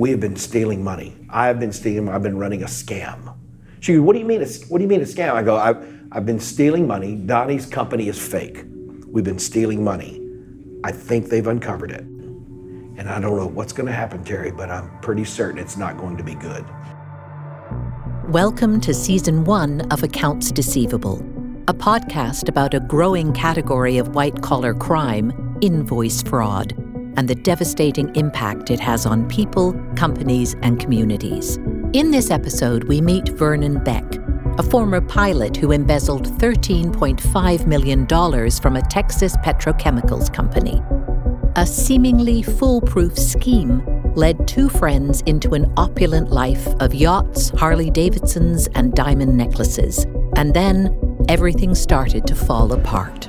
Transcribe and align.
We 0.00 0.08
have 0.12 0.20
been 0.20 0.36
stealing 0.36 0.82
money. 0.82 1.14
I 1.28 1.46
have 1.48 1.60
been 1.60 1.74
stealing, 1.74 2.08
I've 2.08 2.22
been 2.22 2.38
running 2.38 2.62
a 2.62 2.66
scam. 2.66 3.36
She 3.80 3.92
goes, 3.92 4.00
What 4.00 4.14
do 4.14 4.18
you 4.18 4.24
mean? 4.24 4.40
A, 4.40 4.46
what 4.68 4.78
do 4.78 4.82
you 4.82 4.88
mean 4.88 5.02
a 5.02 5.04
scam? 5.04 5.34
I 5.34 5.42
go, 5.42 5.58
I've, 5.58 5.76
I've 6.10 6.24
been 6.24 6.40
stealing 6.40 6.86
money. 6.86 7.16
Donnie's 7.16 7.66
company 7.66 8.08
is 8.08 8.18
fake. 8.18 8.64
We've 9.08 9.26
been 9.26 9.38
stealing 9.38 9.84
money. 9.84 10.26
I 10.84 10.90
think 10.90 11.28
they've 11.28 11.46
uncovered 11.46 11.90
it. 11.90 12.00
And 12.00 13.10
I 13.10 13.20
don't 13.20 13.36
know 13.36 13.46
what's 13.46 13.74
going 13.74 13.88
to 13.88 13.92
happen, 13.92 14.24
Terry, 14.24 14.50
but 14.50 14.70
I'm 14.70 14.88
pretty 15.02 15.26
certain 15.26 15.58
it's 15.58 15.76
not 15.76 15.98
going 15.98 16.16
to 16.16 16.24
be 16.24 16.34
good. 16.34 16.64
Welcome 18.30 18.80
to 18.80 18.94
season 18.94 19.44
one 19.44 19.82
of 19.92 20.02
Accounts 20.02 20.50
Deceivable, 20.50 21.18
a 21.68 21.74
podcast 21.74 22.48
about 22.48 22.72
a 22.72 22.80
growing 22.80 23.34
category 23.34 23.98
of 23.98 24.14
white 24.14 24.40
collar 24.40 24.72
crime, 24.72 25.58
invoice 25.60 26.22
fraud, 26.22 26.72
and 27.16 27.28
the 27.28 27.34
devastating 27.34 28.14
impact 28.16 28.70
it 28.70 28.80
has 28.80 29.06
on 29.06 29.28
people, 29.28 29.72
companies, 29.96 30.54
and 30.62 30.80
communities. 30.80 31.56
In 31.92 32.10
this 32.10 32.30
episode, 32.30 32.84
we 32.84 33.00
meet 33.00 33.28
Vernon 33.30 33.82
Beck, 33.82 34.04
a 34.58 34.62
former 34.62 35.00
pilot 35.00 35.56
who 35.56 35.72
embezzled 35.72 36.26
$13.5 36.38 37.66
million 37.66 38.06
from 38.06 38.76
a 38.76 38.82
Texas 38.88 39.36
petrochemicals 39.38 40.32
company. 40.32 40.82
A 41.56 41.66
seemingly 41.66 42.42
foolproof 42.42 43.18
scheme 43.18 43.82
led 44.14 44.46
two 44.46 44.68
friends 44.68 45.22
into 45.22 45.54
an 45.54 45.72
opulent 45.76 46.30
life 46.30 46.66
of 46.80 46.94
yachts, 46.94 47.50
Harley 47.50 47.90
Davidsons, 47.90 48.68
and 48.74 48.94
diamond 48.94 49.36
necklaces. 49.36 50.06
And 50.36 50.54
then 50.54 50.96
everything 51.28 51.74
started 51.74 52.26
to 52.26 52.34
fall 52.34 52.72
apart. 52.72 53.28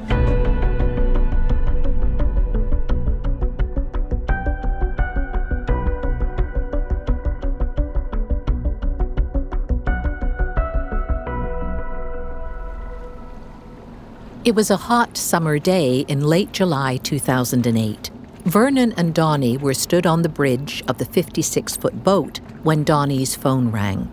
It 14.43 14.55
was 14.55 14.71
a 14.71 14.77
hot 14.77 15.17
summer 15.17 15.59
day 15.59 15.99
in 16.07 16.21
late 16.21 16.51
July 16.51 16.97
2008. 16.97 18.09
Vernon 18.45 18.91
and 18.93 19.13
Donnie 19.13 19.55
were 19.55 19.75
stood 19.75 20.07
on 20.07 20.23
the 20.23 20.29
bridge 20.29 20.83
of 20.87 20.97
the 20.97 21.05
56 21.05 21.75
foot 21.75 22.03
boat 22.03 22.39
when 22.63 22.83
Donnie's 22.83 23.35
phone 23.35 23.69
rang. 23.69 24.11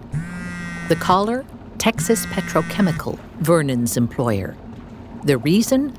The 0.90 0.96
caller? 0.96 1.46
Texas 1.78 2.26
Petrochemical, 2.26 3.18
Vernon's 3.38 3.96
employer. 3.96 4.54
The 5.24 5.38
reason? 5.38 5.96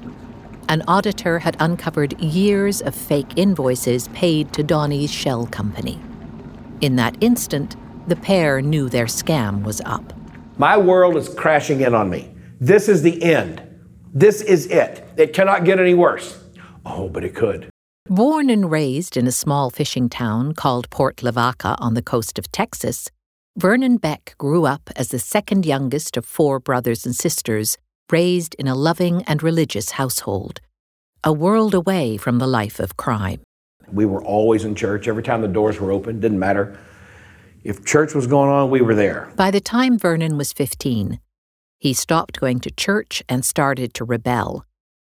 An 0.67 0.83
auditor 0.87 1.39
had 1.39 1.57
uncovered 1.59 2.21
years 2.21 2.83
of 2.83 2.93
fake 2.93 3.31
invoices 3.35 4.09
paid 4.09 4.53
to 4.53 4.61
Donnie's 4.61 5.11
shell 5.11 5.47
company. 5.47 5.99
In 6.81 6.97
that 6.97 7.17
instant, 7.19 7.75
the 8.07 8.15
pair 8.15 8.61
knew 8.61 8.89
their 8.89 9.07
scam 9.07 9.63
was 9.63 9.81
up. 9.85 10.13
My 10.59 10.77
world 10.77 11.17
is 11.17 11.29
crashing 11.29 11.81
in 11.81 11.95
on 11.95 12.11
me. 12.11 12.35
This 12.59 12.87
is 12.87 13.01
the 13.01 13.23
end. 13.23 13.63
This 14.13 14.41
is 14.41 14.65
it. 14.67 15.07
It 15.17 15.33
cannot 15.33 15.65
get 15.65 15.79
any 15.79 15.93
worse. 15.93 16.43
Oh, 16.85 17.09
but 17.09 17.23
it 17.23 17.35
could. 17.35 17.69
Born 18.07 18.49
and 18.49 18.71
raised 18.71 19.17
in 19.17 19.27
a 19.27 19.31
small 19.31 19.69
fishing 19.69 20.09
town 20.09 20.53
called 20.53 20.89
Port 20.89 21.21
Lavaca 21.21 21.75
on 21.79 21.93
the 21.93 22.01
coast 22.01 22.39
of 22.39 22.51
Texas, 22.51 23.11
Vernon 23.55 23.97
Beck 23.97 24.33
grew 24.37 24.65
up 24.65 24.89
as 24.95 25.09
the 25.09 25.19
second 25.19 25.65
youngest 25.65 26.17
of 26.17 26.25
four 26.25 26.59
brothers 26.59 27.05
and 27.05 27.15
sisters, 27.15 27.77
raised 28.11 28.55
in 28.55 28.67
a 28.67 28.73
loving 28.73 29.21
and 29.23 29.43
religious 29.43 29.91
household, 29.91 30.59
a 31.23 31.31
world 31.31 31.75
away 31.75 32.17
from 32.17 32.39
the 32.39 32.47
life 32.47 32.79
of 32.79 32.97
crime. 32.97 33.41
We 33.91 34.05
were 34.05 34.23
always 34.23 34.65
in 34.65 34.73
church. 34.73 35.07
Every 35.07 35.23
time 35.23 35.41
the 35.41 35.47
doors 35.47 35.79
were 35.79 35.91
open, 35.91 36.19
didn't 36.19 36.39
matter. 36.39 36.79
If 37.63 37.85
church 37.85 38.15
was 38.15 38.25
going 38.25 38.49
on, 38.49 38.69
we 38.69 38.81
were 38.81 38.95
there. 38.95 39.31
By 39.35 39.51
the 39.51 39.59
time 39.59 39.99
Vernon 39.99 40.37
was 40.37 40.53
15, 40.53 41.19
he 41.79 41.93
stopped 41.93 42.39
going 42.39 42.59
to 42.59 42.71
church 42.71 43.23
and 43.27 43.43
started 43.43 43.93
to 43.93 44.05
rebel. 44.05 44.65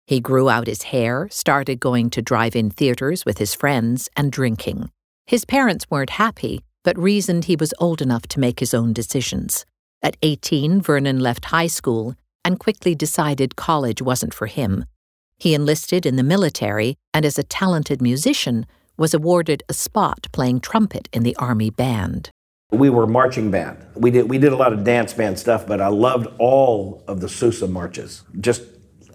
He 0.08 0.20
grew 0.20 0.50
out 0.50 0.68
his 0.68 0.84
hair, 0.84 1.28
started 1.30 1.80
going 1.80 2.10
to 2.12 2.22
drive 2.22 2.56
in 2.56 2.70
theaters 2.70 3.26
with 3.26 3.38
his 3.38 3.54
friends, 3.54 4.10
and 4.18 4.32
drinking. 4.32 4.90
His 5.26 5.46
parents 5.46 5.86
weren't 5.90 6.12
happy, 6.12 6.62
but 6.84 6.98
reasoned 6.98 7.46
he 7.46 7.56
was 7.56 7.74
old 7.80 8.02
enough 8.02 8.28
to 8.28 8.40
make 8.40 8.60
his 8.60 8.74
own 8.74 8.94
decisions. 8.94 9.66
At 10.02 10.18
18, 10.22 10.82
Vernon 10.82 11.20
left 11.20 11.46
high 11.46 11.68
school 11.68 12.16
and 12.44 12.60
quickly 12.60 12.94
decided 12.96 13.56
college 13.56 14.02
wasn't 14.02 14.34
for 14.34 14.48
him. 14.48 14.86
He 15.38 15.54
enlisted 15.54 16.06
in 16.06 16.18
the 16.18 16.24
military 16.24 16.98
and, 17.14 17.26
as 17.26 17.40
a 17.40 17.44
talented 17.44 18.02
musician, 18.02 18.66
was 18.98 19.14
awarded 19.14 19.64
a 19.70 19.74
spot 19.74 20.28
playing 20.32 20.60
trumpet 20.60 21.10
in 21.14 21.24
the 21.24 21.36
Army 21.38 21.70
band. 21.70 22.30
We 22.74 22.90
were 22.90 23.06
marching 23.06 23.52
band. 23.52 23.78
We 23.96 24.10
did 24.12 24.30
we 24.30 24.38
did 24.38 24.52
a 24.52 24.56
lot 24.56 24.74
of 24.74 24.84
dance 24.84 25.14
band 25.14 25.38
stuff, 25.38 25.68
but 25.68 25.80
I 25.80 25.88
loved 25.88 26.28
all 26.40 27.04
of 27.08 27.22
the 27.22 27.30
Sousa 27.30 27.68
marches. 27.68 28.24
Just 28.40 28.64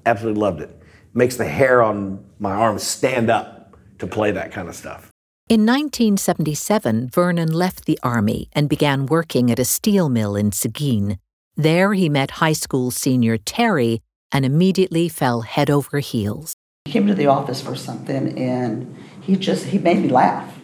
absolutely 0.06 0.40
loved 0.40 0.60
it. 0.60 0.82
Makes 1.12 1.36
the 1.36 1.48
hair 1.48 1.82
on 1.82 2.24
my 2.38 2.52
arms 2.52 2.82
stand 2.84 3.30
up 3.30 3.76
to 3.98 4.06
play 4.06 4.30
that 4.30 4.52
kind 4.52 4.68
of 4.68 4.76
stuff. 4.76 5.10
In 5.48 5.62
1977, 5.62 7.08
Vernon 7.08 7.50
left 7.50 7.86
the 7.86 7.98
Army 8.02 8.48
and 8.52 8.68
began 8.68 9.06
working 9.06 9.50
at 9.50 9.58
a 9.58 9.64
steel 9.64 10.08
mill 10.08 10.36
in 10.36 10.52
Seguin. 10.52 11.18
There, 11.56 11.94
he 11.94 12.08
met 12.08 12.32
high 12.32 12.52
school 12.52 12.90
senior 12.90 13.38
Terry 13.38 14.02
and 14.30 14.44
immediately 14.44 15.08
fell 15.08 15.40
head 15.40 15.70
over 15.70 16.00
heels. 16.00 16.54
He 16.84 16.92
came 16.92 17.06
to 17.06 17.14
the 17.14 17.26
office 17.26 17.60
for 17.60 17.74
something 17.74 18.38
and 18.38 18.96
he 19.20 19.36
just 19.36 19.64
he 19.66 19.78
made 19.78 19.98
me 19.98 20.08
laugh. 20.08 20.58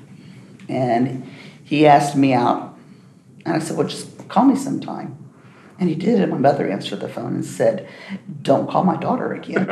And 0.68 1.28
he 1.64 1.86
asked 1.86 2.14
me 2.14 2.32
out 2.32 2.73
and 3.44 3.56
I 3.56 3.58
said, 3.58 3.76
Well, 3.76 3.88
just 3.88 4.28
call 4.28 4.44
me 4.44 4.56
sometime. 4.56 5.18
And 5.78 5.88
he 5.88 5.94
did, 5.94 6.20
and 6.20 6.30
my 6.30 6.38
mother 6.38 6.68
answered 6.68 7.00
the 7.00 7.08
phone 7.08 7.34
and 7.34 7.44
said, 7.44 7.88
Don't 8.42 8.70
call 8.70 8.84
my 8.84 8.96
daughter 8.96 9.32
again. 9.32 9.68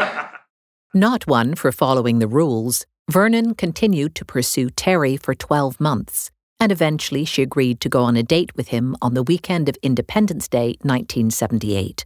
Not 0.95 1.27
one 1.27 1.55
for 1.55 1.73
following 1.73 2.19
the 2.19 2.27
rules, 2.27 2.85
Vernon 3.11 3.55
continued 3.55 4.15
to 4.17 4.25
pursue 4.25 4.71
Terry 4.71 5.17
for 5.17 5.35
12 5.35 5.81
months, 5.81 6.31
and 6.61 6.71
eventually 6.71 7.25
she 7.25 7.43
agreed 7.43 7.81
to 7.81 7.89
go 7.89 8.03
on 8.03 8.17
a 8.17 8.23
date 8.23 8.55
with 8.57 8.69
him 8.69 8.97
on 9.01 9.15
the 9.15 9.23
weekend 9.23 9.69
of 9.69 9.77
Independence 9.83 10.49
Day, 10.49 10.77
1978. 10.83 12.05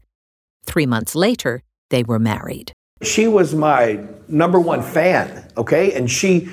Three 0.64 0.86
months 0.86 1.14
later, 1.14 1.62
they 1.90 2.02
were 2.02 2.18
married. 2.18 2.72
She 3.02 3.28
was 3.28 3.54
my 3.54 4.04
number 4.28 4.58
one 4.58 4.82
fan, 4.82 5.50
okay? 5.56 5.92
And 5.92 6.10
she 6.10 6.48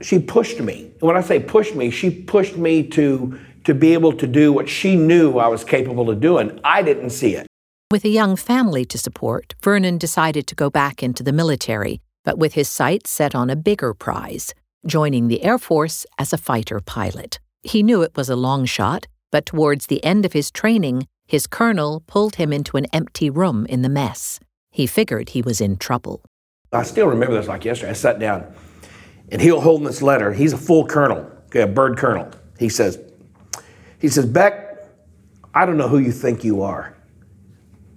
she 0.00 0.18
pushed 0.18 0.60
me. 0.60 0.92
When 1.00 1.16
I 1.16 1.20
say 1.20 1.40
pushed 1.40 1.74
me, 1.74 1.90
she 1.90 2.10
pushed 2.10 2.56
me 2.56 2.84
to 2.90 3.38
to 3.68 3.74
be 3.74 3.92
able 3.92 4.14
to 4.14 4.26
do 4.26 4.50
what 4.50 4.66
she 4.66 4.96
knew 4.96 5.36
I 5.36 5.46
was 5.48 5.62
capable 5.62 6.08
of 6.08 6.20
doing. 6.20 6.58
I 6.64 6.80
didn't 6.80 7.10
see 7.10 7.34
it. 7.34 7.46
With 7.90 8.02
a 8.02 8.08
young 8.08 8.34
family 8.34 8.86
to 8.86 8.96
support, 8.96 9.54
Vernon 9.62 9.98
decided 9.98 10.46
to 10.46 10.54
go 10.54 10.70
back 10.70 11.02
into 11.02 11.22
the 11.22 11.34
military, 11.34 12.00
but 12.24 12.38
with 12.38 12.54
his 12.54 12.66
sights 12.66 13.10
set 13.10 13.34
on 13.34 13.50
a 13.50 13.56
bigger 13.56 13.92
prize 13.92 14.54
joining 14.86 15.28
the 15.28 15.42
Air 15.42 15.58
Force 15.58 16.06
as 16.18 16.32
a 16.32 16.38
fighter 16.38 16.80
pilot. 16.80 17.40
He 17.62 17.82
knew 17.82 18.00
it 18.00 18.16
was 18.16 18.30
a 18.30 18.36
long 18.36 18.64
shot, 18.64 19.06
but 19.30 19.44
towards 19.44 19.88
the 19.88 20.02
end 20.02 20.24
of 20.24 20.32
his 20.32 20.50
training, 20.50 21.06
his 21.26 21.46
colonel 21.46 22.02
pulled 22.06 22.36
him 22.36 22.54
into 22.54 22.78
an 22.78 22.86
empty 22.90 23.28
room 23.28 23.66
in 23.66 23.82
the 23.82 23.90
mess. 23.90 24.40
He 24.70 24.86
figured 24.86 25.30
he 25.30 25.42
was 25.42 25.60
in 25.60 25.76
trouble. 25.76 26.22
I 26.72 26.84
still 26.84 27.08
remember 27.08 27.34
this 27.34 27.48
like 27.48 27.66
yesterday. 27.66 27.90
I 27.90 27.94
sat 27.94 28.18
down, 28.18 28.50
and 29.30 29.42
he 29.42 29.52
was 29.52 29.62
holding 29.62 29.86
this 29.86 30.00
letter. 30.00 30.32
He's 30.32 30.54
a 30.54 30.58
full 30.58 30.86
colonel, 30.86 31.30
okay, 31.48 31.60
a 31.60 31.66
bird 31.66 31.98
colonel. 31.98 32.30
He 32.58 32.70
says, 32.70 32.98
he 34.00 34.08
says, 34.08 34.26
Beck, 34.26 34.78
I 35.54 35.66
don't 35.66 35.76
know 35.76 35.88
who 35.88 35.98
you 35.98 36.12
think 36.12 36.44
you 36.44 36.62
are, 36.62 36.96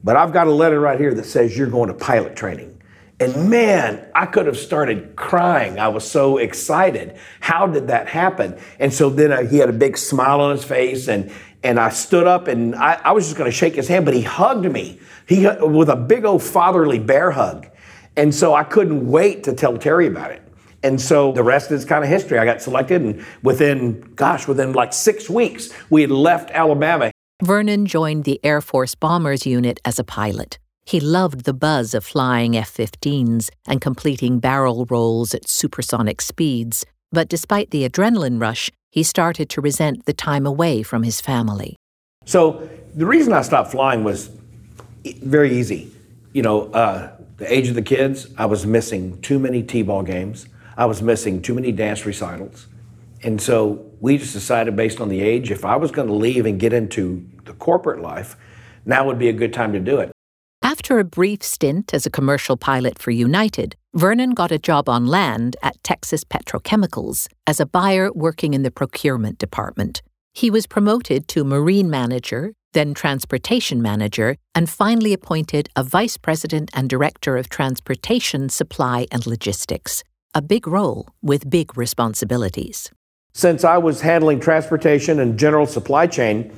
but 0.03 0.15
I've 0.15 0.33
got 0.33 0.47
a 0.47 0.51
letter 0.51 0.79
right 0.79 0.99
here 0.99 1.13
that 1.13 1.25
says 1.25 1.57
you're 1.57 1.67
going 1.67 1.89
to 1.89 1.93
pilot 1.93 2.35
training. 2.35 2.81
And 3.19 3.51
man, 3.51 4.03
I 4.15 4.25
could 4.25 4.47
have 4.47 4.57
started 4.57 5.15
crying. 5.15 5.77
I 5.77 5.89
was 5.89 6.09
so 6.09 6.37
excited. 6.37 7.19
How 7.39 7.67
did 7.67 7.89
that 7.89 8.07
happen? 8.07 8.59
And 8.79 8.91
so 8.91 9.11
then 9.11 9.31
I, 9.31 9.45
he 9.45 9.59
had 9.59 9.69
a 9.69 9.73
big 9.73 9.95
smile 9.95 10.41
on 10.41 10.55
his 10.55 10.63
face, 10.63 11.07
and 11.07 11.31
and 11.63 11.79
I 11.79 11.89
stood 11.89 12.25
up 12.25 12.47
and 12.47 12.73
I, 12.73 12.99
I 13.03 13.11
was 13.11 13.25
just 13.25 13.37
going 13.37 13.49
to 13.49 13.55
shake 13.55 13.75
his 13.75 13.87
hand, 13.87 14.05
but 14.05 14.15
he 14.15 14.23
hugged 14.23 14.65
me. 14.71 14.99
He 15.27 15.45
with 15.61 15.89
a 15.89 15.95
big 15.95 16.25
old 16.25 16.41
fatherly 16.41 16.97
bear 16.97 17.29
hug, 17.29 17.67
and 18.17 18.33
so 18.33 18.55
I 18.55 18.63
couldn't 18.63 19.07
wait 19.07 19.43
to 19.43 19.53
tell 19.53 19.77
Terry 19.77 20.07
about 20.07 20.31
it. 20.31 20.41
And 20.83 20.99
so 20.99 21.31
the 21.31 21.43
rest 21.43 21.71
is 21.71 21.85
kind 21.85 22.03
of 22.03 22.09
history. 22.09 22.39
I 22.39 22.45
got 22.45 22.61
selected, 22.61 23.01
and 23.01 23.25
within, 23.43 24.01
gosh, 24.15 24.47
within 24.47 24.73
like 24.73 24.93
six 24.93 25.29
weeks, 25.29 25.69
we 25.89 26.01
had 26.01 26.11
left 26.11 26.49
Alabama. 26.51 27.11
Vernon 27.43 27.85
joined 27.85 28.23
the 28.23 28.39
Air 28.43 28.61
Force 28.61 28.95
Bombers 28.95 29.45
Unit 29.45 29.79
as 29.85 29.99
a 29.99 30.03
pilot. 30.03 30.59
He 30.85 30.99
loved 30.99 31.45
the 31.45 31.53
buzz 31.53 31.93
of 31.93 32.03
flying 32.03 32.57
F 32.57 32.73
15s 32.73 33.49
and 33.67 33.79
completing 33.79 34.39
barrel 34.39 34.85
rolls 34.89 35.33
at 35.33 35.47
supersonic 35.47 36.21
speeds. 36.21 36.85
But 37.11 37.29
despite 37.29 37.71
the 37.71 37.87
adrenaline 37.87 38.41
rush, 38.41 38.71
he 38.89 39.03
started 39.03 39.49
to 39.49 39.61
resent 39.61 40.05
the 40.05 40.13
time 40.13 40.45
away 40.45 40.83
from 40.83 41.03
his 41.03 41.21
family. 41.21 41.75
So 42.25 42.67
the 42.95 43.05
reason 43.05 43.33
I 43.33 43.41
stopped 43.41 43.71
flying 43.71 44.03
was 44.03 44.29
very 45.03 45.57
easy. 45.57 45.91
You 46.33 46.41
know, 46.41 46.71
uh, 46.71 47.11
the 47.37 47.51
age 47.51 47.67
of 47.67 47.75
the 47.75 47.81
kids, 47.81 48.27
I 48.37 48.45
was 48.45 48.65
missing 48.65 49.19
too 49.21 49.39
many 49.39 49.63
T 49.63 49.81
ball 49.81 50.03
games. 50.03 50.47
I 50.81 50.85
was 50.85 50.99
missing 51.03 51.43
too 51.43 51.53
many 51.53 51.71
dance 51.71 52.07
recitals. 52.07 52.65
And 53.21 53.39
so 53.39 53.85
we 53.99 54.17
just 54.17 54.33
decided, 54.33 54.75
based 54.75 54.99
on 54.99 55.09
the 55.09 55.21
age, 55.21 55.51
if 55.51 55.63
I 55.63 55.75
was 55.75 55.91
going 55.91 56.07
to 56.07 56.13
leave 56.15 56.47
and 56.47 56.59
get 56.59 56.73
into 56.73 57.23
the 57.45 57.53
corporate 57.53 58.01
life, 58.01 58.35
now 58.83 59.05
would 59.05 59.19
be 59.19 59.29
a 59.29 59.33
good 59.33 59.53
time 59.53 59.73
to 59.73 59.79
do 59.79 59.99
it. 59.99 60.11
After 60.63 60.97
a 60.97 61.03
brief 61.03 61.43
stint 61.43 61.93
as 61.93 62.07
a 62.07 62.09
commercial 62.09 62.57
pilot 62.57 62.97
for 62.97 63.11
United, 63.11 63.75
Vernon 63.93 64.31
got 64.31 64.51
a 64.51 64.57
job 64.57 64.89
on 64.89 65.05
land 65.05 65.55
at 65.61 65.83
Texas 65.83 66.23
Petrochemicals 66.23 67.27
as 67.45 67.59
a 67.59 67.67
buyer 67.67 68.11
working 68.13 68.55
in 68.55 68.63
the 68.63 68.71
procurement 68.71 69.37
department. 69.37 70.01
He 70.33 70.49
was 70.49 70.65
promoted 70.65 71.27
to 71.27 71.43
marine 71.43 71.91
manager, 71.91 72.53
then 72.73 72.95
transportation 72.95 73.83
manager, 73.83 74.35
and 74.55 74.67
finally 74.67 75.13
appointed 75.13 75.69
a 75.75 75.83
vice 75.83 76.17
president 76.17 76.71
and 76.73 76.89
director 76.89 77.37
of 77.37 77.49
transportation, 77.49 78.49
supply, 78.49 79.05
and 79.11 79.27
logistics. 79.27 80.03
A 80.33 80.41
big 80.41 80.65
role 80.65 81.09
with 81.21 81.49
big 81.49 81.75
responsibilities. 81.75 82.89
Since 83.33 83.65
I 83.65 83.77
was 83.77 83.99
handling 83.99 84.39
transportation 84.39 85.19
and 85.19 85.37
general 85.37 85.65
supply 85.65 86.07
chain, 86.07 86.53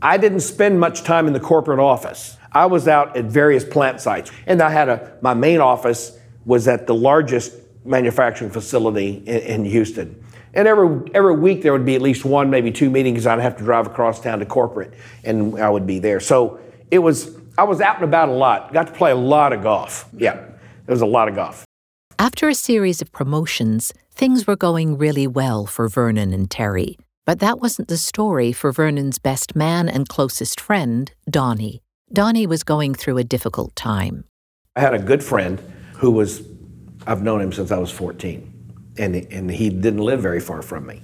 I 0.00 0.16
didn't 0.16 0.40
spend 0.40 0.80
much 0.80 1.02
time 1.02 1.26
in 1.26 1.34
the 1.34 1.40
corporate 1.40 1.78
office. 1.78 2.38
I 2.52 2.64
was 2.64 2.88
out 2.88 3.18
at 3.18 3.26
various 3.26 3.66
plant 3.66 4.00
sites, 4.00 4.30
and 4.46 4.62
I 4.62 4.70
had 4.70 4.88
a 4.88 5.18
my 5.20 5.34
main 5.34 5.60
office 5.60 6.18
was 6.46 6.66
at 6.68 6.86
the 6.86 6.94
largest 6.94 7.52
manufacturing 7.84 8.50
facility 8.50 9.22
in, 9.26 9.38
in 9.40 9.64
Houston. 9.66 10.24
And 10.54 10.66
every 10.66 11.02
every 11.12 11.36
week 11.36 11.60
there 11.60 11.72
would 11.72 11.84
be 11.84 11.96
at 11.96 12.02
least 12.02 12.24
one, 12.24 12.48
maybe 12.48 12.72
two 12.72 12.88
meetings. 12.88 13.26
I'd 13.26 13.40
have 13.40 13.58
to 13.58 13.64
drive 13.64 13.88
across 13.88 14.22
town 14.22 14.38
to 14.38 14.46
corporate, 14.46 14.94
and 15.22 15.60
I 15.60 15.68
would 15.68 15.86
be 15.86 15.98
there. 15.98 16.18
So 16.18 16.58
it 16.90 17.00
was 17.00 17.36
I 17.58 17.64
was 17.64 17.82
out 17.82 17.96
and 17.96 18.04
about 18.04 18.30
a 18.30 18.32
lot. 18.32 18.72
Got 18.72 18.86
to 18.86 18.94
play 18.94 19.10
a 19.10 19.16
lot 19.16 19.52
of 19.52 19.62
golf. 19.62 20.08
Yeah, 20.16 20.36
it 20.38 20.90
was 20.90 21.02
a 21.02 21.06
lot 21.06 21.28
of 21.28 21.34
golf. 21.34 21.66
After 22.20 22.50
a 22.50 22.54
series 22.54 23.00
of 23.00 23.12
promotions, 23.12 23.94
things 24.10 24.46
were 24.46 24.54
going 24.54 24.98
really 24.98 25.26
well 25.26 25.64
for 25.64 25.88
Vernon 25.88 26.34
and 26.34 26.50
Terry. 26.50 26.98
But 27.24 27.38
that 27.38 27.60
wasn't 27.60 27.88
the 27.88 27.96
story 27.96 28.52
for 28.52 28.72
Vernon's 28.72 29.18
best 29.18 29.56
man 29.56 29.88
and 29.88 30.06
closest 30.06 30.60
friend, 30.60 31.10
Donnie. 31.30 31.80
Donnie 32.12 32.46
was 32.46 32.62
going 32.62 32.94
through 32.94 33.16
a 33.16 33.24
difficult 33.24 33.74
time. 33.74 34.24
I 34.76 34.80
had 34.80 34.92
a 34.92 34.98
good 34.98 35.24
friend 35.24 35.62
who 35.94 36.10
was, 36.10 36.42
I've 37.06 37.22
known 37.22 37.40
him 37.40 37.54
since 37.54 37.70
I 37.70 37.78
was 37.78 37.90
14, 37.90 38.74
and, 38.98 39.16
and 39.16 39.50
he 39.50 39.70
didn't 39.70 40.00
live 40.00 40.20
very 40.20 40.40
far 40.40 40.60
from 40.60 40.86
me. 40.86 41.00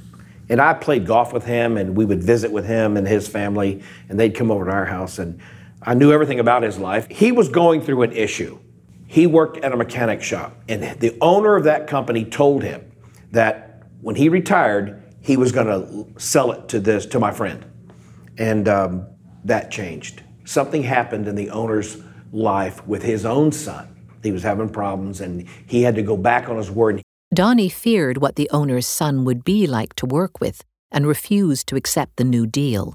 And 0.50 0.60
I 0.60 0.74
played 0.74 1.06
golf 1.06 1.32
with 1.32 1.46
him, 1.46 1.78
and 1.78 1.96
we 1.96 2.04
would 2.04 2.22
visit 2.22 2.52
with 2.52 2.66
him 2.66 2.98
and 2.98 3.08
his 3.08 3.26
family, 3.26 3.82
and 4.10 4.20
they'd 4.20 4.34
come 4.34 4.50
over 4.50 4.66
to 4.66 4.70
our 4.70 4.84
house, 4.84 5.18
and 5.18 5.40
I 5.80 5.94
knew 5.94 6.12
everything 6.12 6.40
about 6.40 6.62
his 6.62 6.76
life. 6.76 7.08
He 7.08 7.32
was 7.32 7.48
going 7.48 7.80
through 7.80 8.02
an 8.02 8.12
issue. 8.12 8.58
He 9.06 9.26
worked 9.26 9.58
at 9.58 9.72
a 9.72 9.76
mechanic 9.76 10.22
shop, 10.22 10.56
and 10.68 11.00
the 11.00 11.16
owner 11.20 11.56
of 11.56 11.64
that 11.64 11.86
company 11.86 12.24
told 12.24 12.62
him 12.62 12.90
that 13.30 13.82
when 14.00 14.16
he 14.16 14.28
retired, 14.28 15.02
he 15.20 15.36
was 15.36 15.52
going 15.52 15.66
to 15.66 16.20
sell 16.20 16.52
it 16.52 16.68
to 16.68 16.80
this 16.80 17.06
to 17.06 17.18
my 17.18 17.32
friend, 17.32 17.64
and 18.36 18.68
um, 18.68 19.06
that 19.44 19.70
changed 19.70 20.22
something 20.46 20.82
happened 20.82 21.28
in 21.28 21.34
the 21.34 21.50
owner's 21.50 21.98
life 22.32 22.86
with 22.86 23.02
his 23.02 23.26
own 23.26 23.52
son. 23.52 23.88
He 24.22 24.32
was 24.32 24.42
having 24.42 24.68
problems 24.68 25.20
and 25.20 25.46
he 25.66 25.82
had 25.82 25.94
to 25.96 26.02
go 26.02 26.16
back 26.16 26.48
on 26.48 26.56
his 26.56 26.70
word. 26.70 27.02
Donnie 27.34 27.68
feared 27.68 28.18
what 28.18 28.36
the 28.36 28.48
owner's 28.50 28.86
son 28.86 29.24
would 29.24 29.44
be 29.44 29.66
like 29.66 29.94
to 29.94 30.06
work 30.06 30.40
with 30.40 30.64
and 30.90 31.06
refused 31.06 31.66
to 31.68 31.76
accept 31.76 32.16
the 32.16 32.24
new 32.24 32.46
deal. 32.46 32.94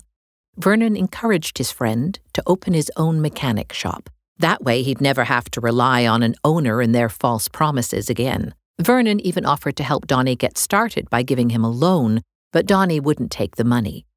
Vernon 0.57 0.97
encouraged 0.97 1.57
his 1.57 1.71
friend 1.71 2.19
to 2.33 2.43
open 2.47 2.73
his 2.73 2.91
own 2.97 3.21
mechanic 3.21 3.71
shop. 3.71 4.09
That 4.41 4.63
way, 4.63 4.81
he'd 4.81 5.01
never 5.01 5.25
have 5.25 5.51
to 5.51 5.61
rely 5.61 6.07
on 6.07 6.23
an 6.23 6.33
owner 6.43 6.81
and 6.81 6.95
their 6.95 7.09
false 7.09 7.47
promises 7.47 8.09
again. 8.09 8.55
Vernon 8.81 9.19
even 9.19 9.45
offered 9.45 9.75
to 9.75 9.83
help 9.83 10.07
Donnie 10.07 10.35
get 10.35 10.57
started 10.57 11.07
by 11.11 11.21
giving 11.21 11.51
him 11.51 11.63
a 11.63 11.69
loan, 11.69 12.21
but 12.51 12.65
Donnie 12.65 12.99
wouldn't 12.99 13.29
take 13.29 13.57
the 13.57 13.63
money. 13.63 14.07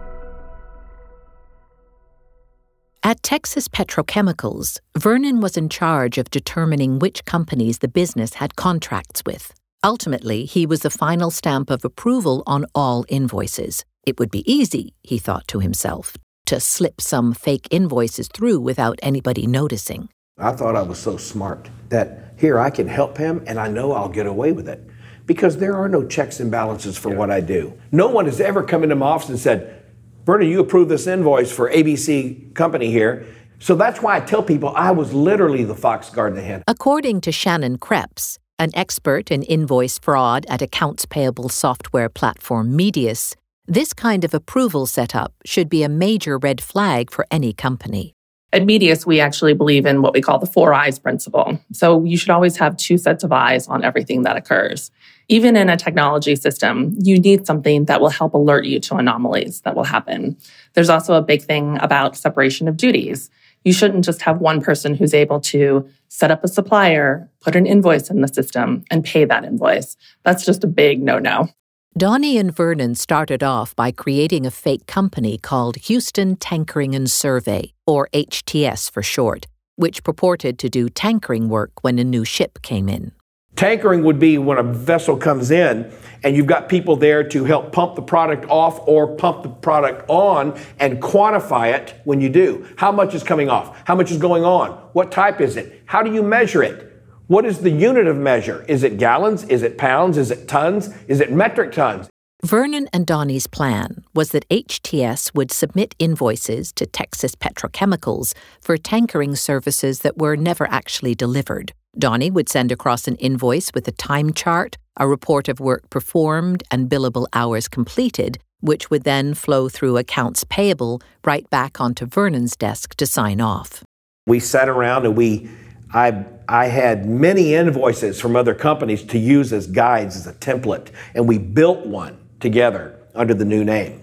At 3.04 3.20
Texas 3.24 3.66
Petrochemicals, 3.66 4.78
Vernon 4.96 5.40
was 5.40 5.56
in 5.56 5.68
charge 5.68 6.18
of 6.18 6.30
determining 6.30 7.00
which 7.00 7.24
companies 7.24 7.78
the 7.78 7.88
business 7.88 8.34
had 8.34 8.54
contracts 8.54 9.24
with. 9.26 9.52
Ultimately, 9.82 10.44
he 10.44 10.66
was 10.66 10.82
the 10.82 10.90
final 10.90 11.32
stamp 11.32 11.68
of 11.68 11.84
approval 11.84 12.44
on 12.46 12.64
all 12.76 13.04
invoices. 13.08 13.84
It 14.06 14.20
would 14.20 14.30
be 14.30 14.48
easy, 14.50 14.94
he 15.02 15.18
thought 15.18 15.48
to 15.48 15.58
himself, 15.58 16.16
to 16.46 16.60
slip 16.60 17.00
some 17.00 17.34
fake 17.34 17.66
invoices 17.72 18.28
through 18.32 18.60
without 18.60 19.00
anybody 19.02 19.48
noticing. 19.48 20.08
I 20.38 20.52
thought 20.52 20.76
I 20.76 20.82
was 20.82 21.00
so 21.00 21.16
smart 21.16 21.70
that 21.88 22.34
here 22.36 22.60
I 22.60 22.70
can 22.70 22.86
help 22.86 23.18
him 23.18 23.42
and 23.48 23.58
I 23.58 23.66
know 23.66 23.94
I'll 23.94 24.08
get 24.08 24.26
away 24.26 24.52
with 24.52 24.68
it 24.68 24.88
because 25.26 25.56
there 25.56 25.74
are 25.74 25.88
no 25.88 26.06
checks 26.06 26.38
and 26.38 26.52
balances 26.52 26.96
for 26.96 27.10
yeah. 27.10 27.16
what 27.16 27.32
I 27.32 27.40
do. 27.40 27.76
No 27.90 28.06
one 28.06 28.26
has 28.26 28.40
ever 28.40 28.62
come 28.62 28.84
into 28.84 28.94
my 28.94 29.06
office 29.06 29.28
and 29.28 29.38
said, 29.40 29.81
Bernie, 30.24 30.48
you 30.48 30.60
approved 30.60 30.88
this 30.90 31.08
invoice 31.08 31.50
for 31.50 31.68
ABC 31.70 32.54
company 32.54 32.90
here. 32.90 33.26
So 33.58 33.74
that's 33.74 34.00
why 34.00 34.16
I 34.16 34.20
tell 34.20 34.42
people 34.42 34.72
I 34.76 34.92
was 34.92 35.12
literally 35.12 35.64
the 35.64 35.74
fox 35.74 36.10
guarding 36.10 36.36
the 36.36 36.42
hen. 36.42 36.62
According 36.68 37.20
to 37.22 37.32
Shannon 37.32 37.78
Krebs, 37.78 38.38
an 38.58 38.70
expert 38.74 39.32
in 39.32 39.42
invoice 39.42 39.98
fraud 39.98 40.46
at 40.48 40.62
accounts 40.62 41.06
payable 41.06 41.48
software 41.48 42.08
platform 42.08 42.76
Medius, 42.76 43.34
this 43.66 43.92
kind 43.92 44.24
of 44.24 44.32
approval 44.32 44.86
setup 44.86 45.32
should 45.44 45.68
be 45.68 45.82
a 45.82 45.88
major 45.88 46.38
red 46.38 46.60
flag 46.60 47.10
for 47.10 47.26
any 47.30 47.52
company. 47.52 48.14
At 48.52 48.66
Medius, 48.66 49.06
we 49.06 49.18
actually 49.18 49.54
believe 49.54 49.86
in 49.86 50.02
what 50.02 50.12
we 50.12 50.20
call 50.20 50.38
the 50.38 50.46
four 50.46 50.74
eyes 50.74 50.98
principle. 50.98 51.58
So 51.72 52.04
you 52.04 52.16
should 52.16 52.30
always 52.30 52.56
have 52.58 52.76
two 52.76 52.98
sets 52.98 53.24
of 53.24 53.32
eyes 53.32 53.66
on 53.66 53.82
everything 53.82 54.22
that 54.22 54.36
occurs. 54.36 54.90
Even 55.28 55.56
in 55.56 55.68
a 55.68 55.76
technology 55.76 56.36
system, 56.36 56.94
you 57.00 57.18
need 57.18 57.46
something 57.46 57.86
that 57.86 58.00
will 58.00 58.10
help 58.10 58.34
alert 58.34 58.64
you 58.64 58.80
to 58.80 58.96
anomalies 58.96 59.60
that 59.62 59.76
will 59.76 59.84
happen. 59.84 60.36
There's 60.74 60.90
also 60.90 61.14
a 61.14 61.22
big 61.22 61.42
thing 61.42 61.78
about 61.80 62.16
separation 62.16 62.68
of 62.68 62.76
duties 62.76 63.30
You 63.64 63.72
shouldn't 63.72 64.04
just 64.04 64.22
have 64.22 64.40
one 64.40 64.60
person 64.60 64.94
who's 64.94 65.14
able 65.14 65.40
to 65.40 65.88
set 66.08 66.30
up 66.30 66.42
a 66.42 66.48
supplier, 66.48 67.30
put 67.40 67.56
an 67.56 67.66
invoice 67.66 68.10
in 68.10 68.20
the 68.20 68.28
system, 68.28 68.84
and 68.90 69.04
pay 69.04 69.24
that 69.24 69.44
invoice. 69.44 69.96
That's 70.24 70.44
just 70.44 70.64
a 70.64 70.66
big 70.66 71.02
no 71.02 71.18
no. 71.18 71.48
Donnie 71.96 72.38
and 72.38 72.54
Vernon 72.54 72.94
started 72.94 73.42
off 73.42 73.76
by 73.76 73.92
creating 73.92 74.46
a 74.46 74.50
fake 74.50 74.86
company 74.86 75.36
called 75.36 75.76
Houston 75.76 76.36
Tankering 76.36 76.94
and 76.94 77.10
Survey, 77.10 77.72
or 77.86 78.08
HTS 78.14 78.90
for 78.90 79.02
short, 79.02 79.46
which 79.76 80.02
purported 80.02 80.58
to 80.58 80.70
do 80.70 80.88
tankering 80.88 81.48
work 81.48 81.72
when 81.82 81.98
a 81.98 82.04
new 82.04 82.24
ship 82.24 82.62
came 82.62 82.88
in. 82.88 83.12
Tankering 83.56 84.02
would 84.02 84.18
be 84.18 84.38
when 84.38 84.58
a 84.58 84.62
vessel 84.62 85.16
comes 85.16 85.50
in 85.50 85.92
and 86.24 86.36
you've 86.36 86.46
got 86.46 86.68
people 86.68 86.96
there 86.96 87.22
to 87.28 87.44
help 87.44 87.72
pump 87.72 87.94
the 87.94 88.02
product 88.02 88.44
off 88.48 88.80
or 88.88 89.16
pump 89.16 89.42
the 89.42 89.48
product 89.48 90.04
on 90.08 90.58
and 90.78 91.00
quantify 91.00 91.72
it 91.72 92.00
when 92.04 92.20
you 92.20 92.28
do. 92.28 92.66
How 92.76 92.90
much 92.90 93.14
is 93.14 93.22
coming 93.22 93.48
off? 93.48 93.80
How 93.86 93.94
much 93.94 94.10
is 94.10 94.18
going 94.18 94.44
on? 94.44 94.70
What 94.94 95.12
type 95.12 95.40
is 95.40 95.56
it? 95.56 95.82
How 95.86 96.02
do 96.02 96.12
you 96.12 96.22
measure 96.22 96.62
it? 96.62 96.88
What 97.28 97.44
is 97.44 97.58
the 97.58 97.70
unit 97.70 98.06
of 98.06 98.16
measure? 98.16 98.64
Is 98.68 98.82
it 98.82 98.98
gallons? 98.98 99.44
Is 99.44 99.62
it 99.62 99.78
pounds? 99.78 100.18
Is 100.18 100.30
it 100.30 100.48
tons? 100.48 100.90
Is 101.06 101.20
it 101.20 101.32
metric 101.32 101.72
tons? 101.72 102.08
Vernon 102.44 102.88
and 102.92 103.06
Donnie's 103.06 103.46
plan 103.46 104.04
was 104.14 104.30
that 104.30 104.48
HTS 104.48 105.32
would 105.34 105.52
submit 105.52 105.94
invoices 106.00 106.72
to 106.72 106.86
Texas 106.86 107.36
Petrochemicals 107.36 108.34
for 108.60 108.76
tankering 108.76 109.36
services 109.36 110.00
that 110.00 110.18
were 110.18 110.36
never 110.36 110.68
actually 110.68 111.14
delivered. 111.14 111.72
Donnie 111.98 112.30
would 112.30 112.48
send 112.48 112.72
across 112.72 113.06
an 113.06 113.16
invoice 113.16 113.70
with 113.74 113.86
a 113.86 113.92
time 113.92 114.32
chart, 114.32 114.78
a 114.96 115.06
report 115.06 115.48
of 115.48 115.60
work 115.60 115.90
performed, 115.90 116.62
and 116.70 116.88
billable 116.88 117.26
hours 117.34 117.68
completed, 117.68 118.38
which 118.60 118.90
would 118.90 119.04
then 119.04 119.34
flow 119.34 119.68
through 119.68 119.98
accounts 119.98 120.44
payable 120.44 121.02
right 121.24 121.48
back 121.50 121.80
onto 121.80 122.06
Vernon's 122.06 122.56
desk 122.56 122.94
to 122.94 123.06
sign 123.06 123.40
off. 123.40 123.84
We 124.26 124.40
sat 124.40 124.68
around 124.68 125.04
and 125.04 125.16
we 125.16 125.50
I, 125.94 126.24
I 126.48 126.68
had 126.68 127.04
many 127.06 127.54
invoices 127.54 128.18
from 128.18 128.34
other 128.34 128.54
companies 128.54 129.02
to 129.04 129.18
use 129.18 129.52
as 129.52 129.66
guides, 129.66 130.16
as 130.16 130.26
a 130.26 130.32
template, 130.32 130.88
and 131.14 131.28
we 131.28 131.36
built 131.36 131.84
one 131.86 132.18
together 132.40 132.98
under 133.14 133.34
the 133.34 133.44
new 133.44 133.62
name 133.62 134.00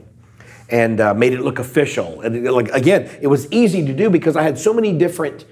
and 0.70 1.02
uh, 1.02 1.16
made 1.16 1.34
it 1.34 1.42
look 1.42 1.58
official. 1.58 2.22
And 2.22 2.36
it, 2.36 2.52
like 2.52 2.70
again, 2.70 3.10
it 3.22 3.28
was 3.28 3.52
easy 3.52 3.84
to 3.86 3.94
do 3.94 4.12
because 4.12 4.36
I 4.36 4.44
had 4.44 4.60
so 4.60 4.72
many 4.72 4.96
different 4.96 5.46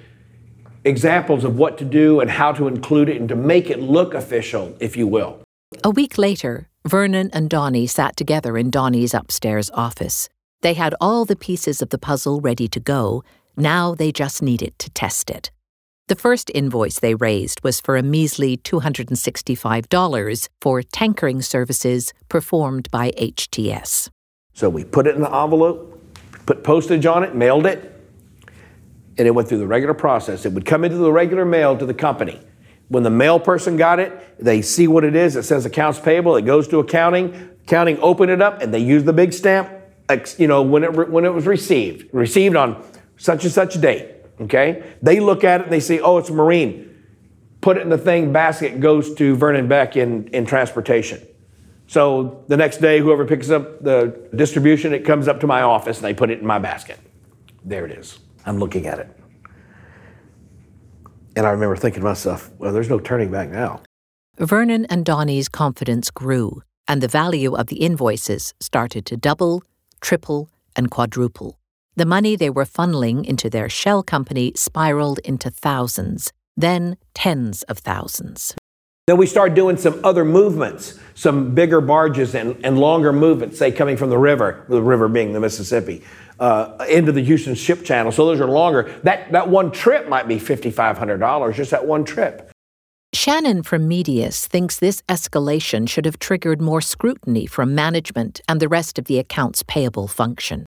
examples 0.88 1.44
of 1.44 1.58
what 1.58 1.78
to 1.78 1.86
do 1.86 2.20
and 2.20 2.30
how 2.30 2.52
to 2.54 2.68
include 2.68 3.10
it 3.10 3.18
and 3.20 3.30
to 3.30 3.36
make 3.36 3.70
it 3.70 3.80
look 3.80 4.14
official, 4.14 4.76
if 4.80 4.98
you 4.98 5.06
will. 5.06 5.40
A 5.84 5.90
week 5.90 6.18
later, 6.18 6.70
Vernon 6.86 7.30
and 7.34 7.50
Donnie 7.50 7.88
sat 7.88 8.16
together 8.16 8.58
in 8.58 8.70
Donnie's 8.70 9.14
upstairs 9.14 9.70
office. 9.74 10.30
They 10.62 10.74
had 10.74 10.96
all 11.02 11.26
the 11.26 11.36
pieces 11.36 11.82
of 11.82 11.90
the 11.90 11.98
puzzle 11.98 12.40
ready 12.42 12.68
to 12.70 12.80
go. 12.80 13.24
Now 13.56 13.94
they 13.94 14.12
just 14.12 14.42
needed 14.42 14.80
to 14.80 14.90
test 14.90 15.30
it. 15.30 15.52
The 16.08 16.16
first 16.16 16.50
invoice 16.56 17.00
they 17.00 17.16
raised 17.16 17.62
was 17.64 17.82
for 17.82 17.98
a 17.98 18.02
measly 18.02 18.56
$265 18.56 20.50
for 20.62 20.82
tankering 20.82 21.42
services 21.42 22.14
performed 22.30 22.90
by 22.92 23.12
HTS. 23.12 24.10
So 24.54 24.70
we 24.70 24.86
put 24.86 25.06
it 25.06 25.16
in 25.16 25.22
the 25.22 25.36
envelope, 25.36 26.02
put 26.46 26.64
postage 26.64 27.06
on 27.06 27.24
it, 27.24 27.36
mailed 27.36 27.66
it, 27.66 27.97
and 29.18 29.28
it 29.28 29.32
went 29.32 29.50
through 29.50 29.60
the 29.60 29.68
regular 29.68 29.94
process. 29.94 30.46
It 30.46 30.54
would 30.54 30.66
come 30.66 30.84
into 30.84 30.98
the 30.98 31.12
regular 31.12 31.46
mail 31.46 31.78
to 31.78 31.86
the 31.86 31.94
company. 31.94 32.40
When 32.90 33.04
the 33.04 33.10
mail 33.10 33.40
person 33.40 33.76
got 33.76 34.00
it, 34.00 34.38
they 34.44 34.62
see 34.62 34.88
what 34.88 35.04
it 35.04 35.16
is. 35.16 35.36
It 35.36 35.44
says 35.44 35.66
accounts 35.66 36.00
payable. 36.00 36.36
It 36.36 36.44
goes 36.44 36.68
to 36.70 36.80
accounting. 36.80 37.50
Accounting 37.66 38.00
open 38.00 38.30
it 38.30 38.42
up, 38.42 38.62
and 38.62 38.74
they 38.74 38.80
use 38.80 39.04
the 39.04 39.14
big 39.14 39.34
stamp. 39.34 39.70
You 40.38 40.48
know 40.48 40.62
when 40.62 40.84
it 40.84 41.10
when 41.10 41.26
it 41.26 41.34
was 41.34 41.46
received, 41.46 42.14
received 42.14 42.56
on 42.56 42.82
such 43.18 43.44
and 43.44 43.52
such 43.52 43.80
date. 43.82 44.14
Okay? 44.42 44.96
They 45.02 45.20
look 45.20 45.44
at 45.44 45.62
it 45.62 45.64
and 45.66 45.74
they 45.74 45.80
say, 45.80 46.00
oh, 46.00 46.18
it's 46.18 46.30
marine. 46.30 46.84
Put 47.62 47.78
it 47.78 47.82
in 47.82 47.90
the 47.90 47.98
thing, 47.98 48.32
basket 48.32 48.80
goes 48.80 49.14
to 49.16 49.36
Vernon 49.36 49.68
Beck 49.68 49.98
in, 49.98 50.28
in 50.28 50.46
transportation. 50.46 51.26
So 51.88 52.44
the 52.48 52.58
next 52.58 52.78
day, 52.78 53.00
whoever 53.00 53.26
picks 53.26 53.50
up 53.50 53.82
the 53.84 54.30
distribution, 54.36 54.94
it 54.94 55.06
comes 55.06 55.28
up 55.28 55.40
to 55.40 55.48
my 55.48 55.62
office 55.62 55.98
and 55.98 56.06
they 56.06 56.14
put 56.14 56.30
it 56.30 56.40
in 56.40 56.46
my 56.46 56.60
basket. 56.60 57.00
There 57.64 57.86
it 57.86 57.98
is. 57.98 58.20
I'm 58.48 58.60
looking 58.60 58.88
at 58.88 58.98
it. 58.98 59.10
And 61.36 61.46
I 61.46 61.52
remember 61.52 61.76
thinking 61.76 62.02
to 62.02 62.08
myself, 62.08 62.50
well, 62.58 62.74
there's 62.74 62.90
no 62.90 63.00
turning 63.00 63.30
back 63.30 63.50
now. 63.50 63.82
Vernon 64.40 64.86
and 64.86 65.06
Donnie's 65.06 65.50
confidence 65.50 66.10
grew, 66.10 66.64
and 66.88 67.02
the 67.02 67.08
value 67.08 67.56
of 67.56 67.68
the 67.68 67.78
invoices 67.78 68.54
started 68.60 69.06
to 69.08 69.18
double, 69.18 69.64
triple, 70.02 70.50
and 70.76 70.90
quadruple. 70.90 71.60
The 71.96 72.06
money 72.06 72.36
they 72.36 72.50
were 72.50 72.66
funneling 72.66 73.26
into 73.26 73.50
their 73.50 73.70
shell 73.70 74.02
company 74.02 74.54
spiraled 74.56 75.20
into 75.20 75.50
thousands, 75.50 76.32
then 76.56 76.98
tens 77.14 77.64
of 77.64 77.80
thousands. 77.80 78.56
Then 79.08 79.18
we 79.18 79.26
start 79.26 79.54
doing 79.54 79.78
some 79.78 80.00
other 80.04 80.26
movements, 80.26 81.00
some 81.16 81.56
bigger 81.56 81.82
barges 81.82 82.36
and, 82.36 82.58
and 82.66 82.78
longer 82.78 83.14
movements, 83.14 83.58
say 83.58 83.72
coming 83.72 83.96
from 83.96 84.10
the 84.10 84.18
river, 84.18 84.66
the 84.70 84.82
river 84.82 85.08
being 85.08 85.34
the 85.34 85.40
Mississippi, 85.40 86.04
uh, 86.40 86.86
into 86.90 87.12
the 87.12 87.24
Houston 87.24 87.56
Ship 87.56 87.84
Channel. 87.84 88.12
So 88.12 88.26
those 88.26 88.40
are 88.40 88.48
longer. 88.48 88.94
That, 89.04 89.32
that 89.32 89.50
one 89.50 89.72
trip 89.72 90.08
might 90.08 90.28
be 90.28 90.38
$5,500, 90.38 91.54
just 91.54 91.72
that 91.72 91.86
one 91.86 92.04
trip. 92.04 92.52
Shannon 93.14 93.64
from 93.64 93.88
Medius 93.88 94.48
thinks 94.48 94.80
this 94.80 95.02
escalation 95.04 95.88
should 95.88 96.06
have 96.06 96.20
triggered 96.20 96.62
more 96.62 96.82
scrutiny 96.82 97.46
from 97.46 97.74
management 97.74 98.42
and 98.48 98.60
the 98.60 98.68
rest 98.68 99.00
of 99.00 99.06
the 99.06 99.18
accounts 99.18 99.64
payable 99.64 100.08
function. 100.08 100.66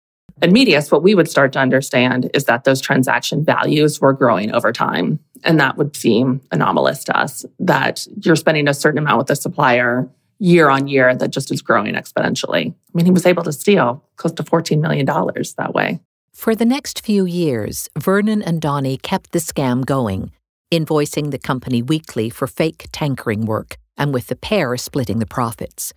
At 0.40 0.50
Medius, 0.50 0.90
what 0.90 1.02
we 1.02 1.14
would 1.14 1.28
start 1.28 1.52
to 1.52 1.61
understand 1.61 2.31
is 2.35 2.45
that 2.45 2.64
those 2.64 2.81
transaction 2.81 3.45
values 3.45 4.00
were 4.00 4.12
growing 4.12 4.52
over 4.52 4.73
time. 4.73 5.21
And 5.45 5.61
that 5.61 5.76
would 5.76 5.95
seem 5.95 6.40
anomalous 6.50 7.04
to 7.04 7.16
us 7.16 7.45
that 7.61 8.07
you're 8.25 8.37
spending 8.37 8.66
a 8.66 8.75
certain 8.75 8.99
amount 8.99 9.19
with 9.19 9.31
a 9.31 9.37
supplier 9.37 10.09
year 10.43 10.69
on 10.69 10.89
year 10.89 11.15
that 11.15 11.31
just 11.31 11.53
is 11.53 11.63
growing 11.63 11.95
exponentially. 11.95 12.73
I 12.73 12.93
mean, 12.95 13.07
he 13.07 13.13
was 13.13 13.27
able 13.27 13.45
to 13.45 13.53
steal 13.53 14.05
close 14.17 14.33
to 14.33 14.43
$14 14.43 14.81
million 14.81 15.07
that 15.07 15.73
way. 15.73 16.01
For 16.35 16.57
the 16.57 16.65
next 16.65 17.05
few 17.05 17.25
years, 17.25 17.89
Vernon 17.97 18.43
and 18.43 18.61
Donnie 18.61 18.97
kept 18.97 19.31
the 19.31 19.39
scam 19.39 19.87
going, 19.87 20.33
invoicing 20.73 21.31
the 21.31 21.39
company 21.39 21.81
weekly 21.81 22.29
for 22.29 22.49
fake 22.49 22.89
tankering 22.91 23.47
work, 23.47 23.77
and 23.97 24.13
with 24.13 24.27
the 24.27 24.37
pair 24.37 24.77
splitting 24.77 25.21
the 25.21 25.27
profits. 25.27 25.93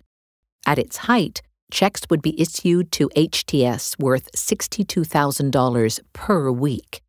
At 0.64 0.78
its 0.78 0.98
height, 0.98 1.42
checks 1.72 2.02
would 2.08 2.22
be 2.22 2.40
issued 2.40 2.92
to 2.92 3.08
HTS 3.16 3.98
worth 3.98 4.30
$62,000 4.32 6.00
per 6.12 6.52
week. 6.52 7.00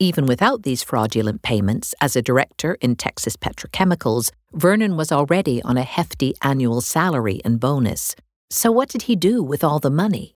Even 0.00 0.26
without 0.26 0.64
these 0.64 0.82
fraudulent 0.82 1.42
payments, 1.42 1.94
as 2.00 2.16
a 2.16 2.22
director 2.22 2.76
in 2.80 2.96
Texas 2.96 3.36
Petrochemicals, 3.36 4.32
Vernon 4.52 4.96
was 4.96 5.12
already 5.12 5.62
on 5.62 5.76
a 5.76 5.84
hefty 5.84 6.34
annual 6.42 6.80
salary 6.80 7.40
and 7.44 7.60
bonus. 7.60 8.16
So, 8.50 8.72
what 8.72 8.88
did 8.88 9.02
he 9.02 9.14
do 9.14 9.40
with 9.40 9.62
all 9.62 9.78
the 9.78 9.90
money? 9.90 10.34